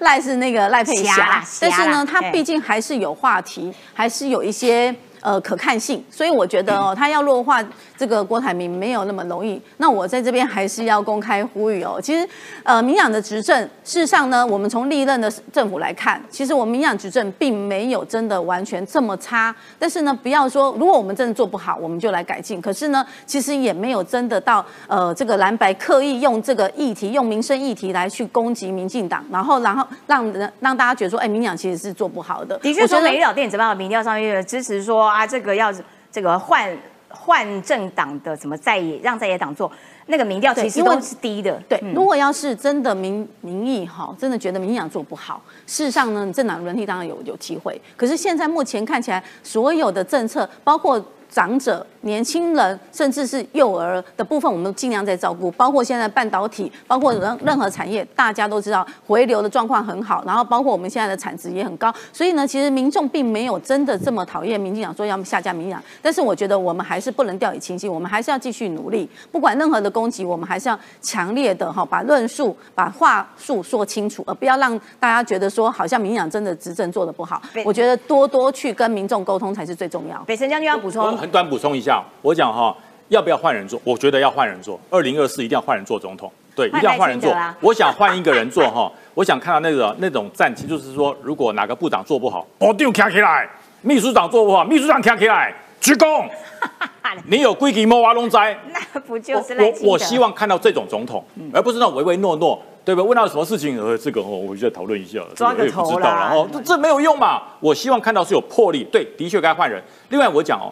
[0.00, 4.94] 赖是那个赖佩霞， 但是呢，他毕竟还是有话题，还是有一些。
[5.22, 7.60] 呃，可看性，所以我觉得哦，他要弱化
[7.96, 9.60] 这个郭台铭没有那么容易。
[9.78, 11.98] 那我在这边还是要公开呼吁哦。
[12.02, 12.28] 其实，
[12.62, 19.54] 呃，民党的执政，事实上呢，我们从历任的政府来看，其实我们民党执政并没有真的完全这么差。
[19.78, 22.60] 但是呢，不要说如果我们真的做不好，我们就来改进。
[22.60, 32.58] 可是呢，其实也没有真的到呃这个蓝白刻意用这个议题，用民生议题来去攻击民进党，然后然后让人让大家觉得说，哎，民党其实是做不好的。
[32.58, 35.06] 的确，说美丽岛电子报的民调上面支持说。
[35.06, 35.72] 啊，这个要
[36.10, 36.68] 这个换
[37.08, 39.70] 换政党的什么在野让在野党做
[40.06, 41.60] 那个民调，其实都是低的。
[41.68, 47.80] 对，如果要是真的民民意哈，真的觉得民党做不好，事实上呢，政党轮替当然有有机会。
[47.96, 51.04] 可是现在目前看起来，所有的政策包括。
[51.36, 55.50] 长者、年轻人，甚至是幼儿的部分，我们尽量在照顾。
[55.50, 61.94] 包括现在半导体，包括任任何产业，大家都知道回流的状况很好，然后包括我们现在的产值也很高。
[62.10, 69.06] 所以呢，其实民众并没有真的这么讨厌民进党说要下架民进党，但是我觉得我们还是不能掉以轻心，我们还是要继续努力。
[69.30, 77.42] 不管任何的攻击，我们还是要强烈的哈把论述、把话术说清楚，而不要让大家觉得说好像民进党真的执政做的不好。
[77.62, 80.16] 我觉得多多去跟民众沟通才是最重要。
[80.24, 82.74] 北辰将军要补充，很短补充一下，我讲哈，
[83.08, 83.80] 要不要换人做？
[83.82, 84.78] 我觉得要换人做。
[84.88, 87.34] 二零二四一定要换人做总统，对，一定要换人做。
[87.60, 93.44] 我想换一个人做哈， 我想看到那个那种战绩，就是说，如果哪个部长做不好，部长站起来；
[93.82, 96.24] 秘书长做不好，秘书长站起来，鞠躬。
[97.26, 98.56] 你有规矩莫挖龙灾。
[98.72, 99.56] 那不就是？
[99.60, 103.02] 我我希望看到这种总统，而不是那种唯唯诺诺，对吧？
[103.02, 107.42] 问到什么事情，呃，这个哦，我们再讨论一下，抓个也不知道了哦，这这没有用嘛。
[107.60, 109.80] 我希望看到是有魄力，对，的确该换人。
[110.08, 110.66] 另外我讲哦，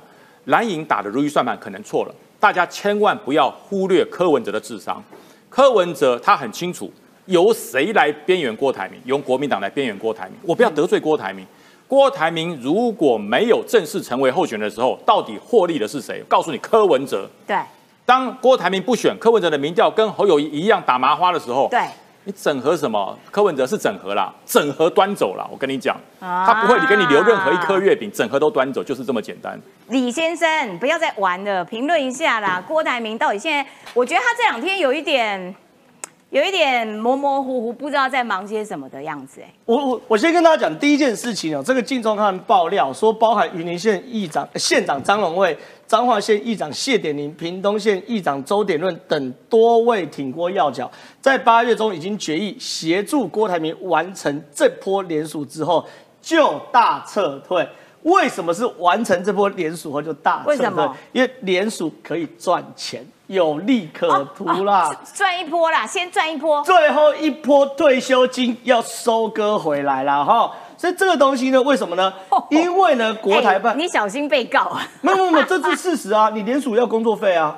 [0.47, 5.03] 蓝营打的如意算盘可能错了，大家千万不要忽略柯文哲的智商。
[5.49, 6.93] 柯文哲他很清楚
[7.27, 10.35] 由谁来边缘郭台铭，由国民党来边缘郭台铭。
[10.43, 11.47] 我不要得罪郭台铭。
[11.87, 16.23] 郭台铭如果没有正式成为候选人的时候，到底获利的是谁？
[16.29, 17.29] 告诉你，柯文哲。
[17.47, 17.57] 对
[18.07, 21.81] 当郭台铭不选，柯文哲的民调跟侯友谊一样打麻花的时候，对，
[22.25, 23.18] 你整合什么？
[23.31, 25.47] 柯文哲是整合啦，整合端走了。
[25.53, 29.61] 我跟你讲，啊他不会给你留任何一颗月饼，整合都端走，就是这么简单。
[29.89, 32.62] 李先生不要再玩了，评论一下啦。
[32.66, 35.55] 郭台铭到底现在，我觉得他这两天有一点。
[36.35, 39.41] 有一点模模糊糊，不知道在忙些什么的样子。
[39.41, 45.57] 哎，我我我先跟大家讲第一件事情哦，这个《镜中看》爆料说，包含云林县议长、县长张荣卫、
[45.87, 55.87] 彰化县议长谢点林、屏东县议长周点润等多位挺郭要角，在八月中已经决议协助郭台铭完成这波联署之后，
[56.20, 57.64] 就大撤退。
[58.03, 60.91] 为什么是完成这波联署后就大撤退？
[61.12, 64.89] 因为联署可以赚钱，有利可图啦。
[64.89, 66.62] 哦赚一波啦，先赚一波。
[66.62, 72.12] 最后一波退休金要收割回来了哈，所以这个东西呢，为什么呢？
[72.51, 74.87] 因为呢，国台办哎你小心被告啊！
[75.01, 77.57] 没有没有没有，这是事实啊， 你联署要工作费啊，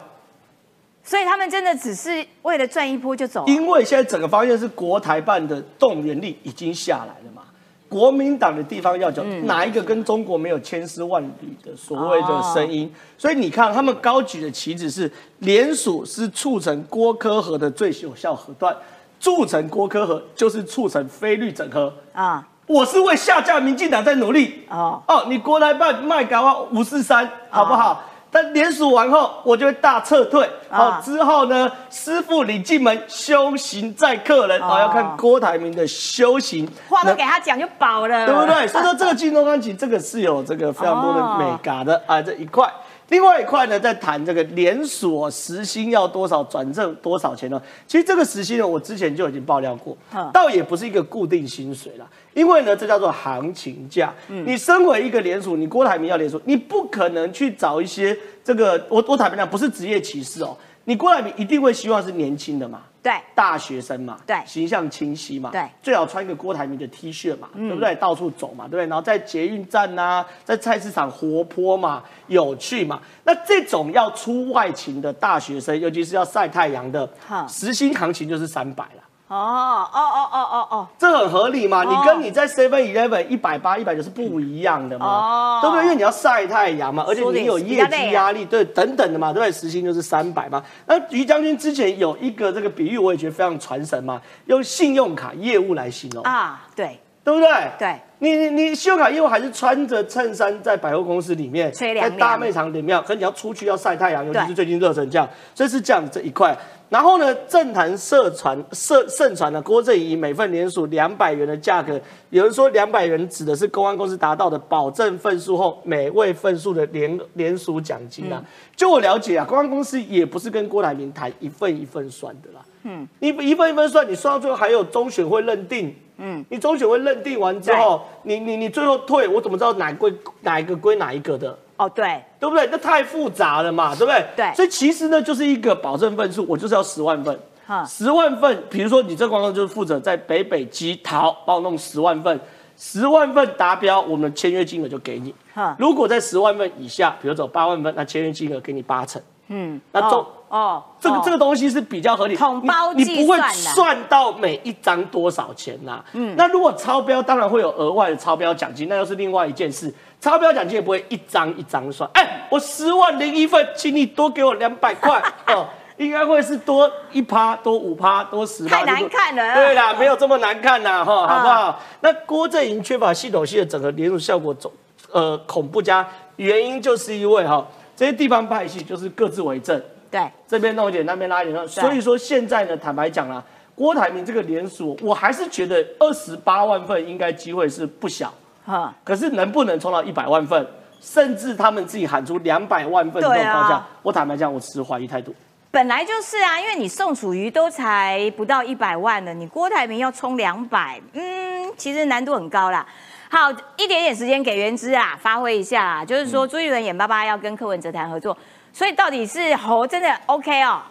[1.03, 3.45] 所以他们真的只是为了赚一波就走啊。
[3.47, 7.43] 因为现在整个方向是国台办的动员力已经下来了嘛。
[7.89, 12.93] 国民党的地方要角，嗯哪一个跟中国没有千丝万缕的所谓的声哦音？
[13.17, 18.77] 所以你看，他们高举的旗帜是联署是促成郭科和的最有效核段，
[19.21, 21.93] 促成郭科和就是促成非律整合。
[22.13, 28.03] 啊，我是为下架民进党在努力哦哦你国台办卖港湾五四三好不好？
[28.37, 30.47] 但联署完后，我就会大撤退。
[30.69, 34.61] 好、啊之后呢，师傅领进门，修行在客人。
[34.61, 38.69] 好，哦要看郭台铭的修行，话都给他讲就饱了，对不对？
[38.69, 42.71] 所以说这个金钟钢琴这个是有这个非常多的美感的啊这一块。
[43.09, 47.63] 另外一块呢，在谈这个连锁时薪要多少，转正多少钱呢？
[47.87, 54.13] 其实这个时薪呢，我之前就已经爆料过嗯，倒也不是一个固定薪水啦，因为呢，这叫做行情价。
[54.29, 60.57] 你身为一个连锁，你郭台铭要连锁，你不可能去找一些这个，我我坦白讲，不是职业歧视哦，
[60.87, 62.81] 你郭台铭一定会希望是年轻的嘛。
[63.03, 67.95] 对大学生嘛，对形象清晰嘛，对嗯最好穿一个郭台铭的 T 恤嘛，对不对？
[67.95, 68.87] 到处走嘛，对不对？
[68.87, 73.01] 然后在捷运站呐、在菜市场活泼嘛，有趣嘛。
[73.23, 79.03] 那这种要出外勤的大学生，尤其是要晒太阳的好，时薪行情就是三百了。
[79.29, 81.85] 哦哦哦哦哦哦，这很合理嘛？
[81.85, 85.83] 哦你跟你在 Seven Eleven 一百八、一百九是不一样的嘛，哦对不对？
[85.85, 89.51] 因为你要晒太阳嘛，而且你有业绩压力，对，等等的嘛，对不对？
[89.51, 90.63] 时薪就是三百嘛。
[90.87, 97.49] 那于将军之前有一个这个比喻，我也觉得非常传神嘛，用信用卡业务来形容，啊，对对不对？
[97.77, 106.57] 对，你你你信用卡业务还是穿着衬衫在百货公司里面，吹凉凉在大卖场里面，可你要出去要晒太阳，尤其是最近热成这样，所以是这样这一块。
[106.89, 112.01] 然后呢，政坛社传社盛传了郭正仪每份联署两百元的价格，
[112.31, 118.41] 有人说两百元指的是公安公司达到的保证份数后每位份数的联联署奖金啊。
[118.77, 122.65] 就我了解啊，公安公司也不是跟郭台铭谈一份一份算的啦。
[122.85, 125.93] 嗯，你一份一份算，你算到最后还有中选会认定。
[126.19, 131.57] 嗯，你中选会认定完之后，你你你最后退，我怎么知道哪归哪一个归哪一个的？
[131.77, 132.67] 哦对，对不对？
[132.73, 134.25] 那太复杂了嘛，对不对？
[134.35, 137.85] 对所以其实呢，就是一个保证份数，我就是要十万份哈。
[137.85, 142.41] 十万份，比如说你这广告就是负责在北北基桃帮我弄十万份，
[142.79, 145.77] 十万份达标，我们签约金额就给你哈。
[145.79, 149.21] 如果在十万份以下，比如走八万份，那签约金额给你八成。
[149.49, 159.93] 嗯，那中、哦哦，哦这个这个东西是比较合理，统包你你不会算到每一张多少钱呐、嗯，那如果超标，当然会有额外的超标奖金，那又是另外一件事。
[160.21, 165.23] 超标奖金也不会一张一张算，哎，我十万零一份，请你多给我两百块。
[165.49, 165.67] 哦。
[165.99, 169.55] 应该会是多一趴、多五趴、多十趴，太难看了。
[169.55, 171.81] 对啦，没有这么难看呐，哈，好不好？
[172.03, 174.71] 那郭正营缺乏系统性的整合联署效果总
[175.11, 177.67] 呃恐怖加，原因就是因为哈
[177.97, 183.43] 这些地方派系就是各自为政，对，这边弄一点，那边拉一点，弄所以说现在呢，坦白讲啦，
[183.75, 188.33] 郭台铭这个联署，我还是觉得二十八万份应该机会是不小，
[188.65, 190.67] 哈，可是能不能冲到一百万份，
[191.01, 195.35] 甚至他们自己喊出两百万份这种对啊方向，我坦白讲，我持怀疑态度。
[195.71, 202.87] 本来就是啊，因为你宋楚瑜都才不到一百万呢，你郭台铭要冲两百，嗯，其实难度很高啦。
[203.29, 206.05] 好，一点点时间给原之啊，发挥一下啦。
[206.05, 208.35] 就是说，朱一伦眼巴巴要跟柯文哲谈合作，
[208.77, 210.83] 所以到底是侯真的 OK 哦？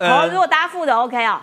[0.00, 1.40] 侯呃如果搭副的 OK 哦？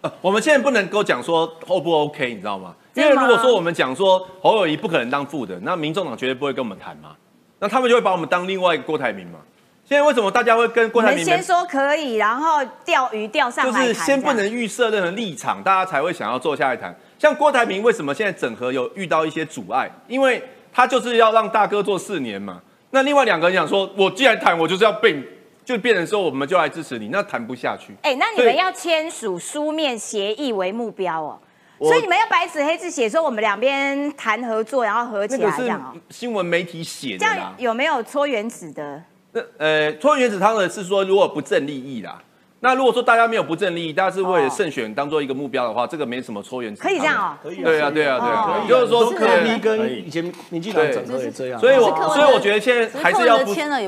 [0.00, 2.74] 呃我们现在不能够讲说 O 不 OK，你知道吗？
[2.94, 7.10] 因为如果说我们讲说侯友谊不可能当副的，那民众党绝对不会跟我们谈嘛，
[7.58, 9.40] 那他们就会把我们当另外一个郭台铭嘛。
[9.84, 16.98] 现在为什么大家会跟郭台铭们先说可以，然后钓鱼钓上来就是，先不能预设任何立场，大家才会想要坐下来谈。
[17.18, 19.90] 像郭台铭为什么现在整合有遇到一些阻碍？
[20.06, 22.62] 因为他就是要让大哥做四年嘛。
[22.90, 25.22] 那另外两个人讲说，我既然谈，我就是要被，
[25.64, 27.94] 就变成说我们就来支持你，那谈不下去。
[28.02, 31.38] 哎、那你对们要签署书面协议为目标哦。
[31.80, 36.00] 所以你们要白纸黑字写说我们两边谈合作，然后合起来这样哦。
[36.10, 37.54] 新闻媒体写这样。
[37.58, 39.00] 有没有搓原子的？
[39.32, 42.20] 那呃，搓原子汤的是说，如果不正利益啦。
[42.60, 46.98] 那如果说大家没有不正利益，大家是为了胜选当做一个目标的话，这个没什么搓原子汤的。
[46.98, 47.36] 可以这样哦。
[47.42, 53.38] 可以对啊，对啊，对啊，哦对啊就是说都可以对跟以以前民进党整合也这样，所以我所以我觉得现在还是要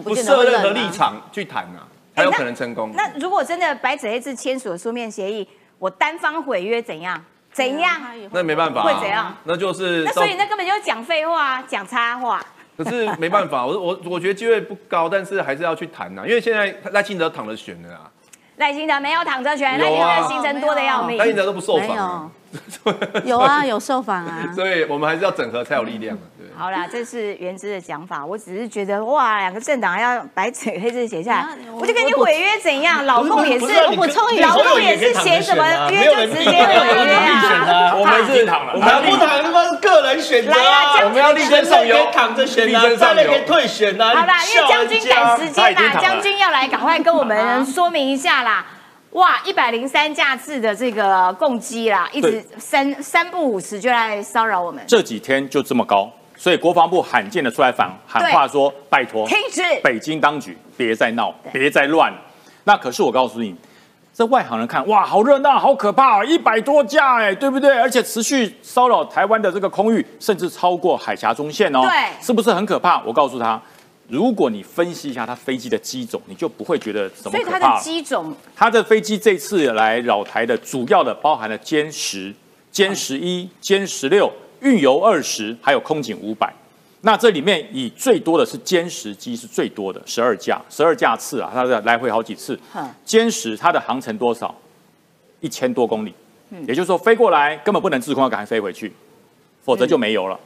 [0.01, 1.83] 不设任何立场去谈啊，
[2.15, 2.93] 才有可能成功。
[2.95, 5.47] 那如果真的白纸黑字签署了书面协议，
[5.79, 7.21] 我单方毁约怎样？
[7.53, 8.01] 怎样？
[8.31, 9.35] 那没办法啊，会怎样？
[9.43, 12.41] 那就是那所以那根本就是讲废话，讲插话。
[12.79, 18.09] 可是没办法，我我我觉得机会不高，但是还是要去谈呐，因为现在赖清德躺着选的啊，
[18.61, 20.21] 赖清德没有躺着选，赖有啊。
[20.29, 21.17] 清德行程多的要命。
[21.17, 21.25] 赖。
[21.25, 22.31] 清德都不受没访啊，
[23.25, 24.51] 有，啊，有受访啊。
[24.55, 26.23] 所以我们还是要整合才有力量啊。
[26.39, 26.47] 对。
[26.61, 33.07] 好啦，这是原之的讲法，我只是觉得哇，两个政党要白纸黑字写下来啊，我就跟你违约怎样？
[33.07, 37.95] 老公也是，我跟你老公也是写什么约就直接违约啊。
[37.97, 44.09] 我们是躺了我们不躺他妈是个人选择来啊我们要力争上游，躺着选啊，力争上游再来可以退选啊。
[44.09, 48.67] 好啦，因为将军赶时间啦，将军要来，赶快跟我们说明一下啦。
[49.13, 59.63] 哇，一百零三架次的这个共机啦，一直三三不五时就来骚扰我们，这几天就这么高，所以国防部罕见的出来反喊话说：“拜托，停止。
[59.83, 62.13] 北京当局别再闹，对别再乱。”
[62.63, 63.53] 那可是我告诉你，
[64.15, 67.81] 这外行人看哇，好热闹，好可怕、一百多架哎，对不对？
[67.81, 71.91] 而且持续骚扰台湾的这个空域，甚至超过海峡中线哦，对
[72.25, 73.03] 是不是很可怕？
[73.05, 73.61] 我告诉他。
[74.11, 77.81] 如果你分析一下它飞机的机种，你就不会觉得什么所以它的。
[77.81, 82.35] 机种它的飞机这次来扰台的主要的包含了歼十、
[82.73, 84.31] 歼十一、歼十六、
[84.61, 86.53] 运油二十，还有空警五百。
[87.03, 92.91] 那这里面以最多的是歼十机是最多的，十二架，十二架次啊，它的来回好几次嗯。
[93.07, 94.55] 歼十它的航程多少？
[95.41, 96.13] 一千多公里，
[96.51, 98.93] 嗯也就是说飞过来根本不能滞空，要赶快飞回去，
[99.65, 100.39] 否则就没油了。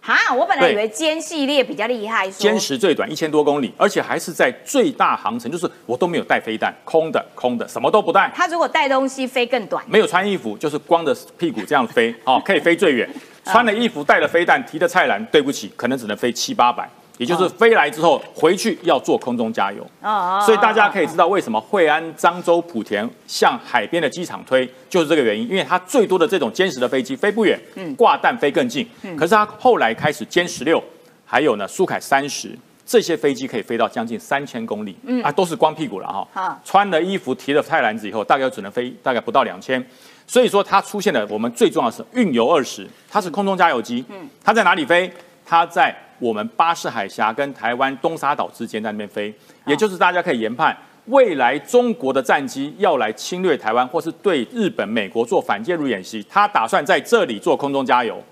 [0.00, 8.32] 哈，我本来以为歼系列比较厉害，说歼十最短一千多公里，而且还是在最大航程，就是我都没有带飞弹，空的空的，什么都不带。
[8.34, 13.08] 他如果带东西飞更短，没有穿衣服，就是光着屁股这样飞，哦，可以飞最远。
[13.44, 16.88] 穿了衣服，带了飞弹，提着菜篮，对不起，可能只能飞七八百，
[17.20, 19.86] 也就是飞来之后回去要做空中加油。
[20.00, 27.60] 哦所以大家可以知道为什么惠安、漳州、莆田向海边的机场推，就是这个原因，因为它最多的这种歼十的飞机飞不远，
[27.94, 28.88] 挂弹飞更近。
[29.18, 30.82] 可是它后来开始歼十六，
[31.26, 32.58] 还有呢苏凯三十。
[32.86, 36.26] 这些飞机可以飞到将近三千公里，啊，都是光屁股了哈。
[36.32, 39.80] 好穿了衣服，提了菜篮子以后，大概只能飞大概不到两千。
[40.26, 44.04] 所以说它出现了我们最重要的是运油二十，它是空中加油机。
[44.08, 45.08] 嗯，它在哪里飞？
[45.50, 49.34] 它在我们巴士海峡跟台湾东沙岛之间在那边飞，
[49.66, 50.76] 也就是大家可以研判。
[51.06, 58.22] 未来中国的战机要来侵略台湾，或是对日本、美国做反介入演习，他打算在这里做空中加油。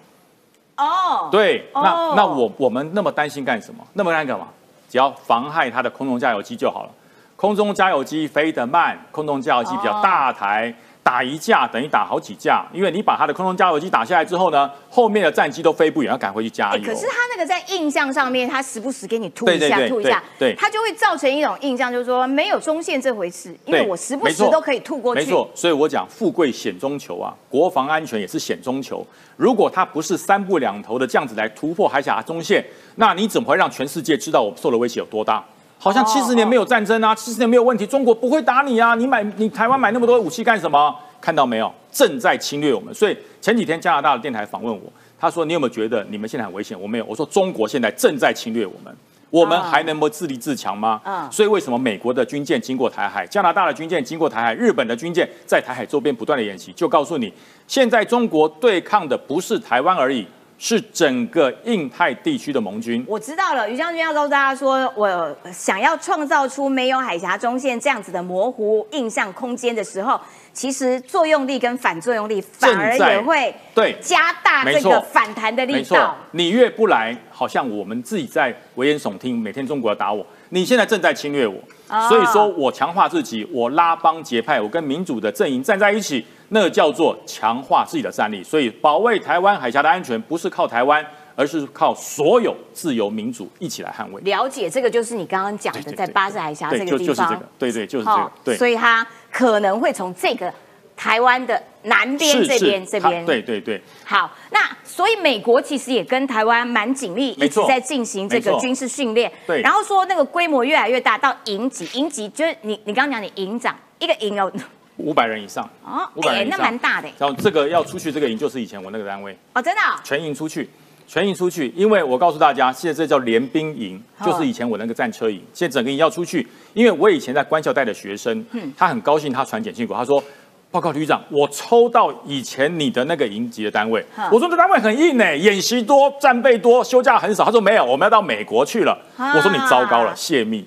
[0.76, 3.84] 哦，对，哦那那我我们那么担心干什么？
[3.94, 4.46] 那么担心干嘛？
[4.88, 6.90] 只要妨害它的空中加油机就好了。
[7.34, 10.74] 空中加油机飞得慢，空中加油机比较大台，哦
[11.08, 16.84] 打一架等于打好几架，因为你把他的空中加油机打下来之后呢，后面的战机都飞不远，要赶回去加哎，油。
[16.84, 25.22] 可是他那个在印象上面，他时不时给你吐一下、吐一下，对对他就会造成一种印象，就是说没有中线这回事，因为我时不时都可以吐过去。
[25.22, 29.02] 没错，所以我讲富贵险中求啊，国防安全也是险中求。
[29.38, 32.62] 如果他不是三步两头的这样子来突破海峡中线，
[32.96, 35.42] 那你怎么会让全世界知道我们受的威胁有多大？
[35.78, 38.94] 好像七十年没有战争啊，七十年没有问题，中国不会打你啊！
[38.94, 40.94] 你买你台湾买那么多武器干什么？
[41.20, 42.92] 看到没有，正在侵略我们。
[42.92, 46.80] 所以前几天加拿大的电台访问我，他说你有没有觉得你们现在很危险？
[46.80, 48.94] 我没有，我说中国现在正在侵略我们。
[49.30, 50.98] 我们还能不自立自强吗？
[51.04, 57.30] 啊所以为什么美国的军舰经过台海，加拿大的军舰经过台海，日本的军舰在台海周边不断的演习，就告诉你，
[57.66, 60.26] 现在中国对抗的不是台湾而已，
[60.58, 63.04] 是整个印太地区的盟军。
[63.06, 70.20] 我知道了，于将军要告诉大家说，我想要创造出没有海峡中线这样子的模糊印象空间的时候，
[70.52, 81.56] 其实作用力跟反作用力反而也会对加大这个反弹的力没错道。，你越不来，好像我们自己在危言耸听，每天中国要打我，你现在正在侵略我，
[81.88, 88.42] 哦所以说我强化自己，我拉帮结派，我跟民主的阵营站在一起，那个叫做强化自己的战力。
[88.42, 91.04] 所以保卫台湾海峡的安全，不是靠台湾，
[91.36, 94.20] 而是靠所有自由民主一起来捍卫。
[94.22, 98.56] 了解这个就是你刚刚讲的，对对对在巴士海峡这对，个地方就就是这个，，对对，就是这好个，对。
[98.56, 100.52] 所以它可能会从这个
[100.96, 109.30] 台湾的南边是这边这边对对对，好，那所以美国其实也跟台湾蛮紧密，一直在进行这个军事训练。
[109.46, 114.50] 对然后说那个规模越来越大，到营级，营级就是你你刚刚讲你营长一个营哦，
[114.98, 117.08] 五百人以上，哦，五百人以上，蛮大的。
[117.18, 119.36] 然后这个要出去，这个营就是以前我那个单位。
[119.54, 120.68] 哦，真的哦、全营出去，
[121.06, 124.26] 全营出去，因为我告诉大家，现在这叫联兵营，哦。
[124.26, 128.72] 就是以前我那个战车营，现在整个营要出去，因为我以前在官校带的学生，嗯。
[128.76, 130.22] 他很高兴，他传简讯给我，他说。
[130.70, 137.42] 报告旅长，我抽到以前你的那个营级的单位，我说这单位很硬呢，演习多，战备多，休假很少。
[137.42, 138.92] 他说没有，我们要到美国去了。
[139.16, 140.62] 啊我说你糟糕了，泄密，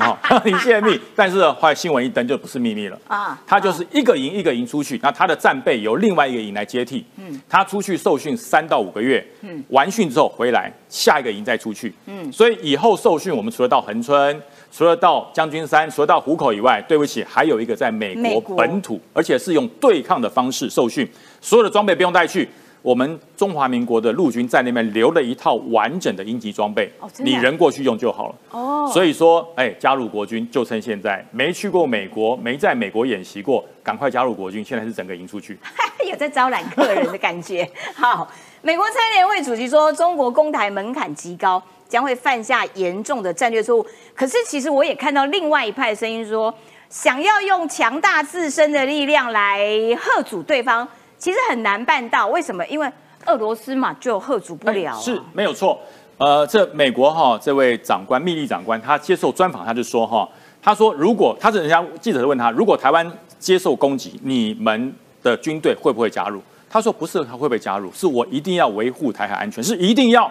[0.00, 0.98] 好， 你泄密。
[1.14, 7.04] 但是呢后来新闻一登就不是秘密了啊他就是一个营一个营出去，那他的战备由另外一个营来接替。
[7.16, 11.92] 嗯，他出去受训三到五个月，嗯，完训之后回来，下一个营再出去。
[12.06, 14.42] 嗯，所以以后受训，我们除了到恒春，
[14.72, 21.06] 除了到将军山，除了到虎口以外，对不起，还有一个在美国本土，而且是用对抗的方式受训，
[21.40, 22.48] 所有的装备不用带去。
[22.82, 28.34] 我们中华民国的陆军在那边留了一套完整的应急装备，你人过去用就好了。
[28.50, 34.64] 哦，所以说，哎，加入国军就趁现在，没去过美国，没在美国演习过，赶快加入国军。
[34.64, 35.58] 现在是整个营出去。
[36.08, 37.68] 有在招揽客人的感觉。
[37.94, 38.26] 好，
[38.62, 43.86] 美国参联会主席说，中国攻台门槛极高，将会犯下严重的战略错误。
[44.14, 46.52] 可是，其实我也看到另外一派声音说，
[46.88, 49.60] 想要用强大自身的力量来
[49.94, 50.88] 吓阻对方，
[51.20, 52.26] 其实很难办到。
[52.26, 52.66] 为什么？
[52.66, 52.90] 因为
[53.26, 55.78] 俄罗斯嘛，就喝足不了、是没有错。
[56.16, 60.28] 呃，这美国哈这位长官密利长官，他接受专访，他就说哈，
[60.60, 66.42] 他说如果他是人家记者问他，如果台湾接受攻击，你们的军队会不会加入？
[66.68, 70.30] 他说不是他会不会加入，是我一定要维护台海安全，是一定要。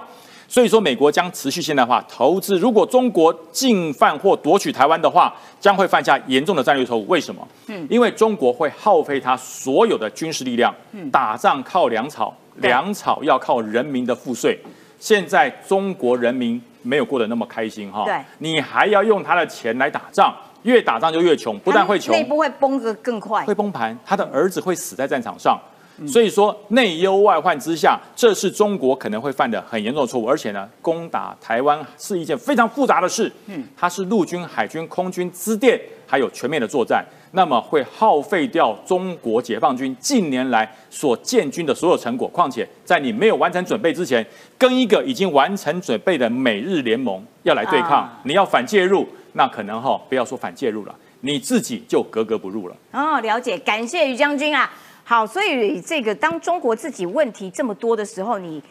[0.49, 2.57] 所以说，美国将持续现代化投资。
[2.57, 7.07] 如果中国进犯或夺取台湾的话，将会犯下严重的战略错误。
[7.07, 7.47] 为什么？
[7.67, 10.73] 嗯，因为中国会耗费它所有的军事力量，
[11.11, 14.59] 打仗靠粮草，对粮草要靠人民的赋税。
[14.99, 23.53] 现在中国人民没有过得那么开心哈，对你还要用他的钱来打仗，越打仗就越穷，不但会穷，内部会崩得更快会。
[23.53, 25.59] 崩盘，他的儿子会死在战场上。
[25.99, 30.25] 嗯所以说内忧外患之下，这是中国可能会犯的很严重的错误。
[30.25, 33.31] 而且呢，攻打台湾是一件非常复杂的事。
[33.47, 42.27] 嗯，它是陆军、海军、空军、支电，还有全面的作战，那么会耗费掉中国解放军近年来所建军的所有成果。
[42.27, 44.25] 况且在你没有完成准备之前，
[44.57, 52.75] 跟一个已经完成准备的美日联盟要来对抗，啊你要反介入，那可能哈、不要说反介入了，你自己就格格不入了。
[52.91, 54.71] 哦，了解，感谢于将军啊。
[55.09, 58.61] 好，所以这个当中国自己问题这么多的时候，你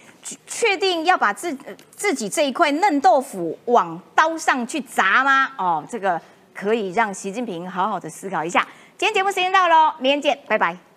[0.46, 1.52] 确定要把自
[1.96, 5.50] 自己这一块嫩豆腐往刀上去砸吗？
[5.58, 6.20] 哦，这个
[6.54, 8.64] 可以让习近平好好的思考一下。
[8.96, 10.87] 今天节目时间到喽，明天见，拜拜。